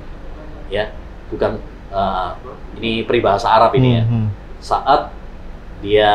[0.69, 0.89] ya
[1.29, 1.61] bukan
[1.93, 2.29] eh,
[2.77, 4.27] ini peribahasa Arab ini ya Hmm.
[4.57, 5.13] saat
[5.79, 6.11] dia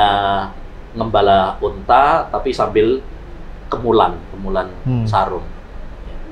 [0.93, 2.99] ngembala unta tapi sambil
[3.69, 5.05] kemulan kemulan Hmm.
[5.05, 5.45] sarung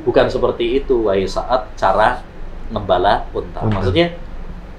[0.03, 2.23] bukan seperti itu wahai saat cara
[2.67, 3.77] ngembala unta Unta.
[3.77, 4.17] maksudnya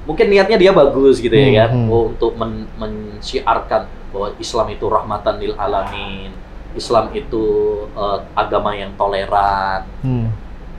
[0.04, 1.88] mungkin niatnya dia bagus gitu ya Hmm, kan hmm.
[1.88, 6.32] oh, untuk men- mensiarkan bahwa Islam itu rahmatan lil alamin
[6.74, 7.44] Islam itu
[7.92, 10.28] eh, agama yang toleran Hmm.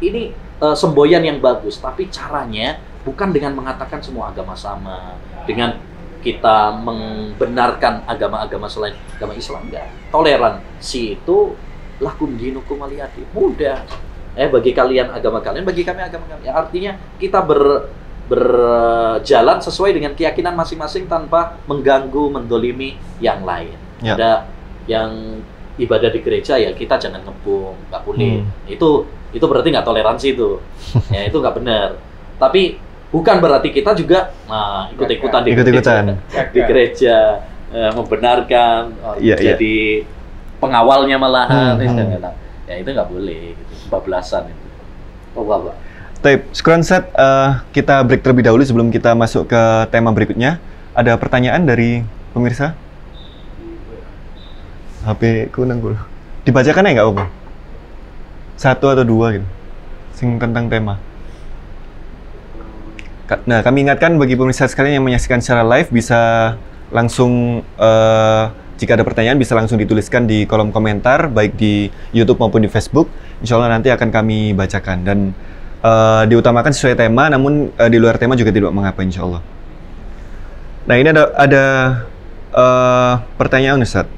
[0.01, 5.16] ini eh, semboyan yang bagus, tapi caranya bukan dengan mengatakan semua agama sama,
[5.48, 5.80] dengan
[6.20, 9.88] kita membenarkan agama-agama selain agama Islam enggak.
[10.12, 11.56] Toleransi itu
[12.04, 13.24] lakum dinukum waliyadi.
[13.32, 13.80] Mudah.
[14.36, 16.46] Eh bagi kalian agama kalian, bagi kami agama kami.
[16.46, 17.90] Ya, artinya kita ber
[18.28, 23.72] berjalan sesuai dengan keyakinan masing-masing tanpa mengganggu, mendolimi yang lain.
[24.04, 24.12] Ya.
[24.14, 24.32] Ada
[24.84, 25.40] yang
[25.80, 28.44] ibadah di gereja ya kita jangan ngebom, nggak boleh.
[28.44, 28.68] Hmm.
[28.68, 30.61] Itu itu berarti nggak toleransi itu.
[31.16, 31.88] ya itu nggak benar.
[32.36, 32.76] Tapi
[33.09, 36.02] bukan berarti kita juga nah, ikut-ikutan di Ikut-ikutan.
[36.28, 37.16] gereja, di gereja
[37.72, 39.56] eh, membenarkan oh, Iya, iya.
[39.56, 39.76] jadi
[40.59, 42.68] pengawalnya malahan Hmm, ya, hmm.
[42.68, 43.74] ya itu nggak boleh gitu.
[43.88, 44.66] Bablasan itu.
[45.38, 45.74] Oh, Pak.
[46.18, 49.62] Tape, screen set eh, kita break terlebih dahulu sebelum kita masuk ke
[49.94, 50.59] tema berikutnya.
[50.98, 52.02] Ada pertanyaan dari
[52.34, 52.74] pemirsa?
[55.06, 55.94] HP ku nang kulo.
[56.42, 57.24] Dibacakan ya nggak apa-apa?
[58.59, 59.46] Satu atau dua gitu.
[60.12, 60.98] Sing tentang tema.
[63.28, 66.56] Nah, kami ingatkan bagi pemirsa sekalian yang menyaksikan secara live bisa
[66.88, 68.44] langsung eh,
[68.80, 73.12] jika ada pertanyaan bisa langsung dituliskan di kolom komentar baik di YouTube maupun di Facebook.
[73.44, 75.18] Insya Allah nanti akan kami bacakan dan
[75.84, 79.44] eh, diutamakan sesuai tema, namun eh, di luar tema juga tidak mengapa Insya Allah.
[80.88, 81.64] Nah ini ada ada
[82.56, 84.08] eh, pertanyaan Ustaz.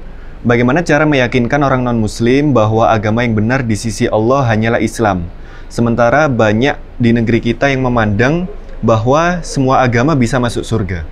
[0.41, 5.27] Bagaimana cara meyakinkan orang non Muslim bahwa agama yang benar di sisi Allah hanyalah Islam,
[5.67, 8.47] sementara banyak di negeri kita yang memandang
[8.81, 11.05] bahwa semua agama bisa masuk surga.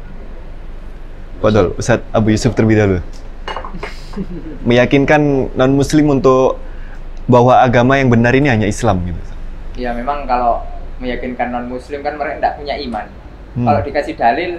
[1.40, 3.00] Padahal Ustaz Abu Yusuf terlebih dahulu.
[4.66, 6.60] Meyakinkan non Muslim untuk
[7.30, 9.22] bahwa agama yang benar ini hanya Islam gitu.
[9.80, 10.66] Ya memang kalau
[11.00, 13.06] meyakinkan non muslim kan mereka tidak punya iman.
[13.56, 13.66] Hmm.
[13.70, 14.52] Kalau dikasih dalil,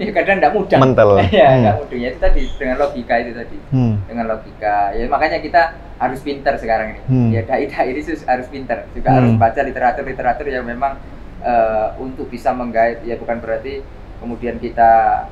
[0.00, 0.78] ya kadang tidak mudah.
[0.80, 1.08] Mental.
[1.28, 1.58] ya, Hmm.
[1.60, 3.56] tidak mudahnya itu tadi dengan logika itu tadi.
[3.74, 3.94] Hmm.
[4.08, 4.76] Dengan logika.
[4.96, 5.62] Ya makanya kita
[6.00, 7.00] harus pintar sekarang ini.
[7.10, 7.28] Hmm.
[7.34, 8.88] Ya dai dai ini harus pintar.
[8.96, 9.16] Juga Hmm.
[9.20, 10.96] harus baca literatur literatur yang memang
[11.44, 13.04] eh, untuk bisa menggait.
[13.04, 13.84] Ya bukan berarti
[14.18, 15.24] kemudian kita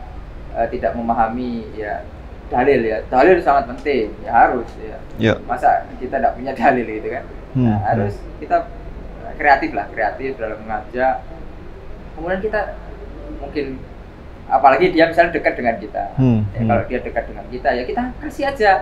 [0.52, 2.04] eh, tidak memahami ya
[2.52, 3.00] dalil ya.
[3.08, 4.12] Dalil sangat penting.
[4.20, 4.98] Ya harus ya.
[5.16, 5.32] Ya.
[5.48, 7.24] Masa kita tidak punya dalil gitu kan?
[7.56, 7.64] Hmm.
[7.68, 8.68] Nah, harus kita
[9.40, 11.24] kreatif lah, kreatif dalam mengajak.
[12.12, 12.60] Kemudian kita
[13.40, 13.80] mungkin
[14.52, 16.04] apalagi dia misalnya dekat dengan kita.
[16.20, 16.44] Hmm.
[16.52, 16.68] Ya, Hmm.
[16.68, 18.72] Kalau dia dekat dengan kita ya kita kasih aja.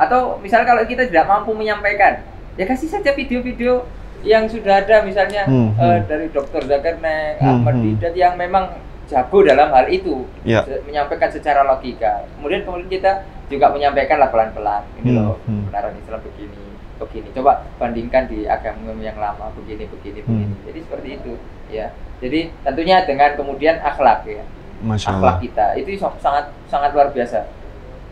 [0.00, 2.24] Atau misalnya kalau kita tidak mampu menyampaikan,
[2.56, 3.84] ya kasih saja video-video
[4.22, 6.06] yang sudah ada misalnya Hmm, eh, hmm.
[6.06, 6.62] dari Dr.
[6.62, 7.84] Zakirnek, Hmm, Ahmad hmm.
[7.86, 8.64] Didat yang memang
[9.06, 10.62] jago dalam hal itu Ya.
[10.62, 12.22] Se- menyampaikan secara logika.
[12.36, 13.12] Kemudian kemudian kita
[13.46, 14.82] juga menyampaikan lah pelan-pelan.
[14.96, 15.72] Ini Hmm, loh hmm.
[15.72, 16.62] Islam begini,
[16.96, 17.28] begini.
[17.32, 20.28] Coba bandingkan di agama yang lama begini, begini, Hmm.
[20.30, 20.54] begini.
[20.64, 21.32] Jadi seperti itu,
[21.68, 21.86] ya.
[22.20, 24.44] Jadi tentunya dengan kemudian akhlak ya,
[24.80, 25.40] Masya akhlak Allah.
[25.40, 25.90] kita itu
[26.20, 27.48] sangat sangat luar biasa.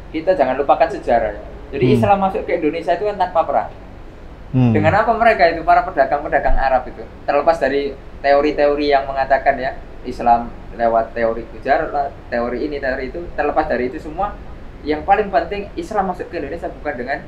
[0.08, 1.30] Kita jangan lupakan sejarah.
[1.30, 1.42] Ya.
[1.68, 1.94] Jadi Hmm.
[1.94, 3.68] Islam masuk ke Indonesia itu kan tanpa perang.
[4.48, 4.72] Hmm.
[4.72, 10.48] Dengan apa mereka itu para pedagang-pedagang Arab itu terlepas dari teori-teori yang mengatakan ya Islam
[10.72, 14.32] lewat teori ujar lah, teori ini teori itu terlepas dari itu semua
[14.80, 17.18] yang paling penting Islam masuk ke Indonesia bukan dengan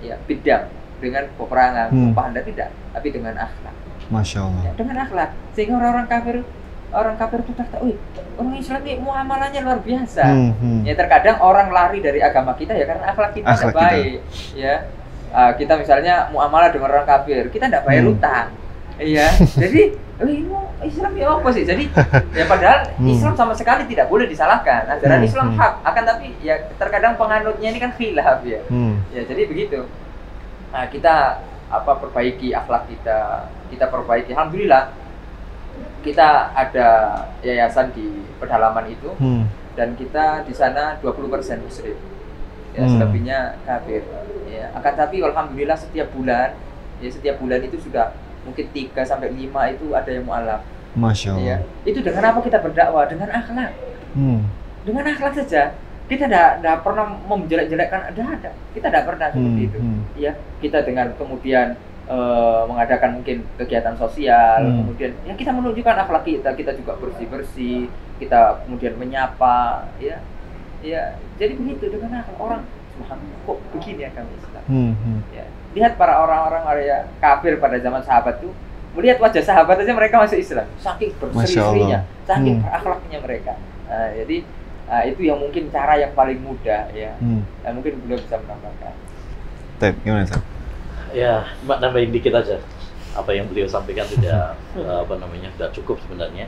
[0.00, 0.64] ya bidang
[0.98, 2.12] dengan peperangan Hmm.
[2.12, 3.74] pahanda tidak tapi dengan akhlak
[4.06, 4.62] Masya Allah.
[4.62, 6.36] ya, dengan akhlak sehingga orang-orang kafir
[6.94, 7.96] orang kafir itu tahu, wih,
[8.36, 10.22] orang Islam ini muamalahnya luar biasa.
[10.24, 10.80] Hmm, hmm.
[10.86, 13.82] Ya terkadang orang lari dari agama kita ya karena akhlak kita tidak Akhlak kita.
[13.82, 14.18] baik.
[14.54, 14.74] Ya,
[15.34, 18.14] Ah, kita misalnya muamalah dengan orang kafir, kita tidak bayar Hmm.
[18.14, 18.46] utang.
[18.94, 19.26] Iya,
[19.66, 19.98] jadi
[20.80, 21.66] Islam ya apa sih?
[21.66, 21.90] Jadi
[22.30, 23.10] ya padahal Hmm.
[23.10, 24.86] Islam sama sekali tidak boleh disalahkan.
[24.86, 25.58] Ajaran Hmm, Islam hmm.
[25.58, 28.62] hak, akan tapi ya terkadang penganutnya ini kan khilaf ya.
[28.70, 29.02] Hmm.
[29.10, 29.90] Ya jadi begitu.
[30.70, 34.30] Nah, kita apa perbaiki akhlak kita, kita perbaiki.
[34.30, 34.94] Alhamdulillah
[36.00, 36.88] kita ada
[37.40, 38.06] yayasan di
[38.38, 39.50] pedalaman itu Hmm.
[39.74, 41.98] dan kita di sana 20% muslim.
[42.74, 42.90] Ya, Hmm.
[42.92, 44.02] selebihnya kafir.
[44.44, 46.58] Ya, akan tapi alhamdulillah setiap bulan
[46.98, 48.10] ya setiap bulan itu sudah
[48.42, 50.60] mungkin 3 sampai 5 itu ada yang mualaf.
[50.94, 51.58] Masya Ya.
[51.58, 51.60] Allah.
[51.82, 53.06] Itu dengan apa kita berdakwah?
[53.06, 53.72] Dengan akhlak.
[54.12, 54.46] Hmm.
[54.82, 55.74] Dengan akhlak saja.
[56.04, 58.50] Kita tidak pernah menjelek-jelekkan ada ada.
[58.70, 59.68] Kita tidak pernah seperti Hmm.
[59.70, 60.00] itu hmm.
[60.16, 64.84] ya kita dengan kemudian eh, mengadakan mungkin kegiatan sosial Hmm.
[64.84, 67.80] kemudian ya kita menunjukkan akhlak kita kita juga bersih bersih
[68.14, 70.20] kita kemudian menyapa ya
[70.84, 72.62] ya jadi begitu dengan akhlak orang
[73.48, 74.92] kok begini ya kami Islam Hmm.
[74.96, 75.20] hmm.
[75.32, 78.52] ya lihat para orang-orang Arya kafir pada zaman sahabat tuh
[78.94, 82.70] melihat wajah sahabat aja mereka masuk Islam saking berseri-serinya saking Hmm.
[82.70, 83.54] akhlaknya mereka
[83.84, 84.40] Nah, jadi
[84.88, 87.42] ah, itu yang mungkin cara yang paling mudah ya Hmm.
[87.64, 88.94] Nah, mungkin beliau bisa menambahkan
[89.76, 90.38] Ted, gimana Ted?
[91.10, 92.58] Ya, Mbak nambahin dikit aja.
[93.14, 94.54] Apa yang beliau sampaikan eh,
[95.02, 96.46] apa namanya sudah cukup sebenarnya.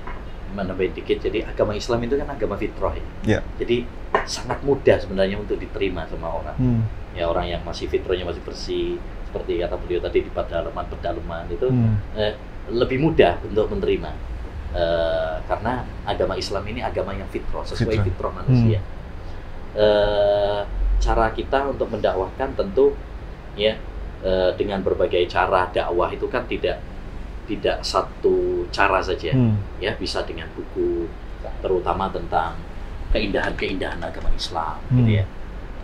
[0.57, 1.19] Mbak nambahin dikit.
[1.21, 3.05] Jadi agama Islam itu kan agama fitrah ya.
[3.29, 3.41] Ya.
[3.61, 3.85] Jadi
[4.25, 6.57] sangat mudah sebenarnya untuk diterima sama orang.
[6.57, 6.83] Hmm.
[7.13, 8.97] Ya orang yang masih fitrahnya masih bersih,
[9.29, 12.01] seperti kata beliau tadi di pedalaman pedalaman itu Hmm.
[12.17, 12.33] eh,
[12.73, 14.11] lebih mudah untuk menerima.
[14.73, 18.05] Eh, karena agama Islam ini agama yang fitrah sesuai Fitrah.
[18.09, 18.81] fitrah manusia.
[19.77, 20.61] Eh,
[20.97, 22.97] cara kita untuk mendakwahkan tentu
[23.53, 23.77] ya
[24.21, 26.81] eh, dengan berbagai cara dakwah itu kan tidak
[27.47, 29.57] tidak satu cara saja Hmm.
[29.79, 31.07] ya bisa dengan buku
[31.63, 32.59] terutama tentang
[33.11, 34.97] keindahan-keindahan agama Islam Hmm.
[35.01, 35.25] gitu ya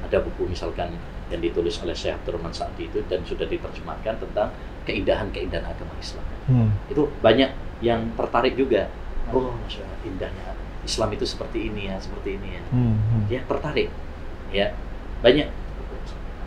[0.03, 0.91] ada buku misalkan
[1.31, 4.53] yang ditulis oleh Syekh Abdurrahman Sa'di itu dan sudah diterjemahkan tentang
[4.85, 6.71] keindahan-keindahan agama Islam Hmm.
[6.91, 7.51] itu banyak
[7.81, 8.91] yang tertarik juga
[9.31, 10.53] oh masya Allah, indahnya
[10.83, 12.95] Islam itu seperti ini ya seperti ini ya Hmm.
[12.99, 13.23] hmm.
[13.31, 13.89] dia tertarik
[14.51, 14.75] ya
[15.23, 15.49] banyak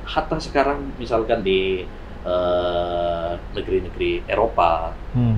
[0.05, 1.87] hatta sekarang misalkan di
[2.25, 5.37] eh, negeri-negeri Eropa Hmm.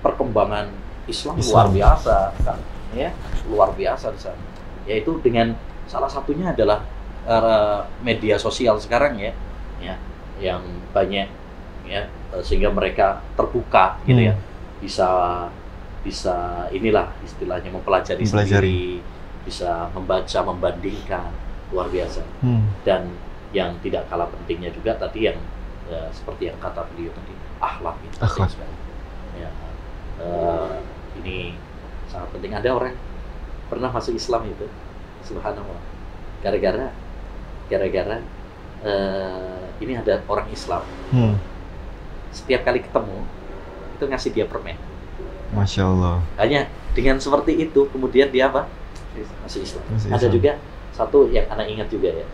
[0.00, 0.66] perkembangan
[1.04, 1.52] Islam, Islam.
[1.52, 2.58] luar biasa kan
[2.92, 3.10] ya
[3.46, 4.40] luar biasa di sana
[4.84, 5.52] yaitu dengan
[5.84, 6.80] salah satunya adalah
[7.24, 9.32] eh, media sosial sekarang ya
[9.78, 9.94] ya
[10.38, 10.60] yang
[10.90, 11.28] banyak
[11.84, 14.28] ya eh, sehingga mereka terbuka gitu Hmm.
[14.28, 14.34] ya
[14.80, 15.08] bisa
[16.00, 16.36] bisa
[16.68, 18.44] inilah istilahnya mempelajari, Mempelajari.
[18.44, 19.00] sendiri
[19.44, 21.32] bisa membaca membandingkan
[21.72, 22.64] luar biasa Hmm.
[22.82, 23.08] dan
[23.52, 25.38] yang tidak kalah pentingnya juga tadi yang
[25.86, 28.50] eh, seperti yang kata beliau tadi akhlak itu Akhlak.
[29.34, 29.50] ya
[30.18, 30.74] eh,
[31.18, 31.56] ini
[32.06, 32.94] sangat penting ada orang
[33.66, 34.66] pernah masuk Islam itu
[35.22, 35.80] subhanallah
[36.40, 36.92] gara-gara
[37.66, 38.18] gara-gara
[38.82, 41.38] eh, ini ada orang Islam Hmm.
[42.30, 43.22] setiap kali ketemu
[43.94, 44.74] itu ngasih dia permen
[45.54, 46.18] Masya Allah.
[46.36, 48.66] hanya dengan seperti itu kemudian dia apa
[49.40, 50.32] masuk Islam Masuk ada Islam.
[50.32, 50.52] juga
[50.90, 52.26] satu yang anak ingat juga ya,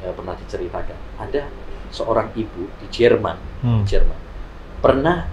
[0.00, 1.48] ya pernah diceritakan ada
[1.90, 3.82] seorang ibu di Jerman Hmm.
[3.84, 4.18] Jerman
[4.80, 5.28] pernah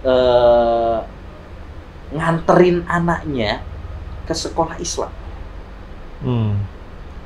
[0.00, 0.98] eh,
[2.10, 3.60] nganterin anaknya
[4.24, 5.12] ke sekolah Islam
[6.18, 6.58] Hmm.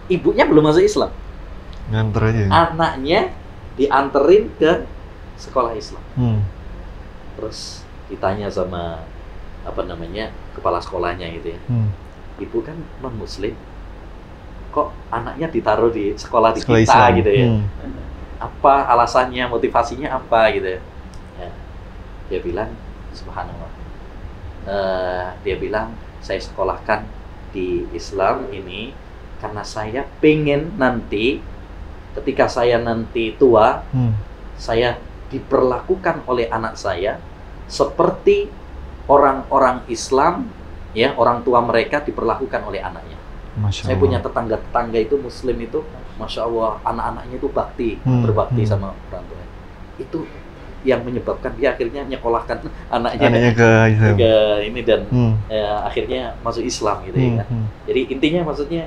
[0.07, 1.09] ibunya belum masuk Islam
[1.89, 2.45] Nganter aja.
[2.69, 3.33] anaknya
[3.73, 4.85] dianterin ke
[5.35, 6.45] sekolah Islam Hmm.
[7.35, 9.01] terus ditanya sama
[9.63, 11.89] apa namanya kepala sekolahnya gitu ya Hmm.
[12.37, 13.55] ibu kan non muslim
[14.69, 17.11] kok anaknya ditaruh di sekolah di Sekolah kita Islam.
[17.17, 17.63] gitu ya Hmm.
[18.43, 20.81] Apa alasannya motivasinya apa gitu ya,
[21.39, 21.49] Ya.
[22.29, 22.71] dia bilang
[23.13, 23.71] subhanallah
[24.63, 25.91] Eh, dia bilang
[26.23, 27.03] saya sekolahkan
[27.51, 28.95] di Islam ini
[29.43, 31.43] karena saya pengen nanti
[32.15, 34.15] ketika saya nanti tua Hmm.
[34.55, 35.03] saya
[35.35, 37.19] diperlakukan oleh anak saya
[37.67, 38.47] seperti
[39.11, 40.47] orang-orang Islam
[40.95, 43.19] ya orang tua mereka diperlakukan oleh anaknya
[43.59, 45.83] Masya saya punya tetangga-tetangga itu muslim itu
[46.21, 48.71] masya Allah anak-anaknya itu bakti Hmm, berbakti hmm.
[48.71, 49.43] sama orang tua
[50.01, 50.19] itu
[50.83, 52.59] yang menyebabkan dia akhirnya nyekolahkan
[52.97, 53.71] anaknya, Anaknya ke
[54.19, 54.33] ke
[54.67, 55.35] ini dan Hmm.
[55.53, 57.39] eh, akhirnya masuk Islam gitu ya Hmm.
[57.41, 57.67] kan Hmm.
[57.89, 58.83] jadi intinya maksudnya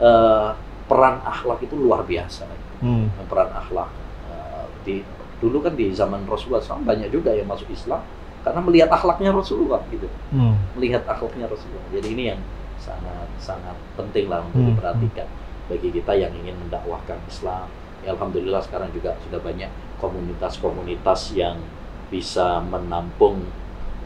[0.00, 0.48] eh,
[0.88, 2.44] peran akhlak itu luar biasa
[2.82, 3.08] Hmm.
[3.30, 3.90] peran akhlak
[4.22, 4.94] Eh, di
[5.42, 8.06] dulu kan di zaman Rasulullah SAW banyak juga yang masuk Islam
[8.46, 10.54] karena melihat akhlaknya Rasulullah gitu Hmm.
[10.78, 12.40] melihat akhlaknya Rasulullah jadi ini yang
[12.78, 15.26] sangat sangat penting lah untuk Hmm, diperhatikan
[15.70, 17.66] bagi kita yang ingin mendakwahkan Islam
[18.02, 19.70] ya Alhamdulillah sekarang juga sudah banyak
[20.02, 21.62] komunitas-komunitas yang
[22.10, 23.46] bisa menampung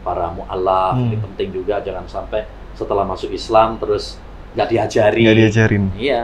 [0.05, 0.95] para mualaf.
[0.95, 1.11] Hmm.
[1.11, 2.45] Ini penting juga jangan sampai
[2.77, 4.21] setelah masuk Islam terus
[4.53, 5.23] nggak diajari.
[5.25, 5.83] Nggak diajarin.
[5.97, 6.23] Iya.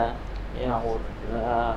[0.53, 0.77] Ya,
[1.33, 1.73] nah,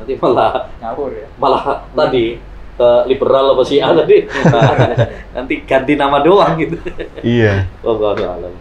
[0.00, 2.40] nanti malah ngawur ya malah tadi
[2.80, 4.96] eh, liberal apa sih tadi Nah,
[5.36, 6.80] nanti ganti nama doang gitu.
[7.20, 7.68] Iya.
[7.84, 8.56] A'lam.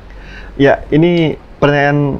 [0.59, 2.19] Ya, ini pertanyaan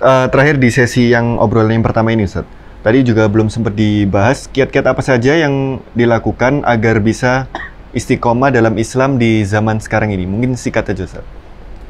[0.00, 2.46] eh, terakhir di sesi yang obrolan yang pertama ini, Ustaz.
[2.84, 7.48] Tadi juga belum sempat dibahas kiat-kiat apa saja yang dilakukan agar bisa
[7.96, 10.28] istiqomah dalam Islam di zaman sekarang ini.
[10.28, 11.24] Mungkin sikat aja, Ustaz.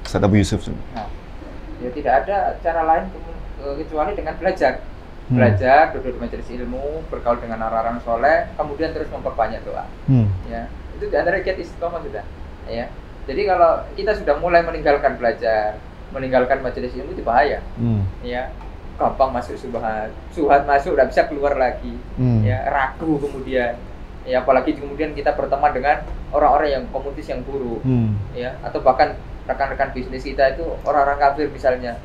[0.07, 0.63] Ustaz Abu Yusuf.
[0.95, 1.11] Nah,
[1.83, 3.21] ya tidak ada cara lain ke-
[3.59, 4.87] ke- kecuali dengan belajar.
[5.25, 5.41] Hmm.
[5.41, 9.89] Belajar, duduk di majelis ilmu, bergaul dengan orang-orang soleh, kemudian terus memperbanyak doa.
[10.05, 10.29] Hmm.
[10.47, 12.23] Ya, itu di antara kiat istiqomah sudah.
[12.69, 12.93] Ya,
[13.25, 15.81] jadi kalau kita sudah mulai meninggalkan belajar,
[16.13, 17.63] meninggalkan majelis ilmu itu bahaya.
[17.81, 18.05] Hmm.
[18.21, 18.51] Ya,
[19.01, 21.97] gampang masuk subhat, subhat masuk udah bisa keluar lagi.
[22.19, 22.43] Hmm.
[22.43, 23.79] Ya, ragu kemudian.
[24.25, 26.01] Ya, apalagi kemudian kita berteman dengan
[26.35, 28.19] orang-orang yang komunis yang buruk Hmm.
[28.35, 29.15] ya atau bahkan
[29.47, 32.01] rekan-rekan bisnis kita itu orang-orang kafir misalnya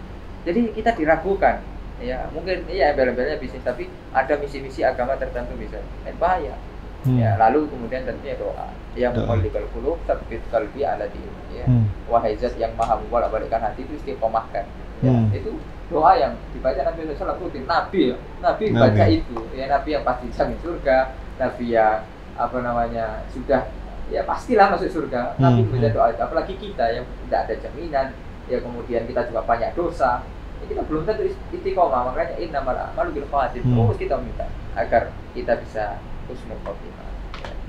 [0.45, 1.65] jadi kita diragukan
[1.99, 5.81] ya mungkin iya embel-embelnya bisnis tapi ada misi-misi agama tertentu bisa
[6.21, 6.55] bahaya
[6.99, 7.15] Hmm.
[7.15, 9.23] ya lalu kemudian tentunya doa yang Doa.
[9.23, 11.87] muqallibal qulub tsabbit qalbi ala dinik ya Hmm.
[12.05, 14.67] wahai zat yang maha membolak-balikkan hati itu istiqomahkan
[14.99, 15.31] ya Hmm.
[15.31, 15.55] itu
[15.87, 18.77] doa yang dibaca Nabi SAW rutin Nabi ya Nabi, Nabi.
[18.77, 20.97] baca itu ya Nabi yang pasti jamin surga
[21.37, 22.03] Nabi yang
[22.35, 23.71] apa namanya sudah
[24.07, 25.95] ya pastilah masuk surga Nabi Hmm, baca hmm.
[25.95, 28.07] doa itu apalagi kita yang tidak ada jaminan
[28.45, 30.19] ya kemudian kita juga banyak dosa
[30.59, 33.87] ya kita belum tentu ist- istiqomah makanya innamal a'malu bil khawatir Hmm.
[33.87, 34.45] terus kita minta
[34.75, 35.95] agar kita bisa
[36.30, 37.07] husnul khotimah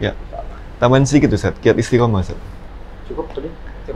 [0.00, 0.12] Ya.
[0.80, 1.56] Tambahan sedikit, Ustaz.
[1.60, 2.40] Kiat istiqomah, Ustaz.
[3.08, 3.48] Cukup tadi.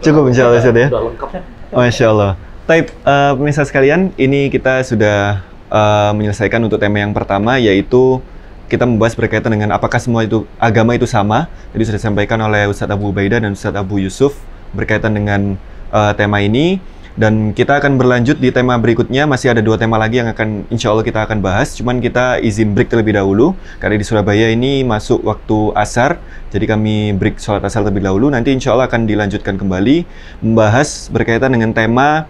[0.05, 0.89] Cukup insya Allah, Ustaz ya.
[0.93, 1.29] Udah lengkap.
[1.73, 2.33] Masya Allah.
[2.65, 8.21] Taib, eh, pemirsa sekalian, ini kita sudah eh, menyelesaikan untuk tema yang pertama, yaitu
[8.69, 11.49] kita membahas berkaitan dengan apakah semua itu agama itu sama.
[11.77, 14.37] Jadi sudah disampaikan oleh Ustadz Abu Ubaidah dan Ustadz Abu Yusuf
[14.77, 15.57] berkaitan dengan
[15.93, 16.81] eh, tema ini.
[17.15, 19.23] Dan kita akan berlanjut di tema berikutnya.
[19.31, 21.71] Masih ada dua tema lagi yang akan insya Allah kita akan bahas.
[21.79, 23.55] Cuman kita izin break terlebih dahulu.
[23.79, 26.19] Karena di Surabaya ini masuk waktu asar.
[26.51, 28.35] Jadi kami break sholat asar terlebih dahulu.
[28.35, 30.03] Nanti insya Allah akan dilanjutkan kembali.
[30.43, 32.27] Membahas berkaitan dengan tema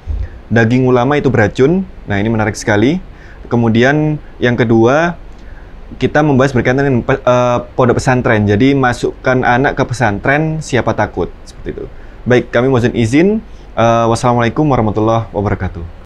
[0.53, 1.89] daging ulama itu beracun.
[2.05, 3.01] Nah ini menarik sekali.
[3.49, 5.17] Kemudian yang kedua
[5.97, 8.45] kita membahas berkaitan dengan eh, pondok pesantren.
[8.45, 11.85] Jadi masukkan anak ke pesantren siapa takut seperti itu.
[12.25, 13.45] Baik, kami mohon izin.
[13.75, 16.04] Eh, wassalamualaikum warahmatullahi wabarakatuh.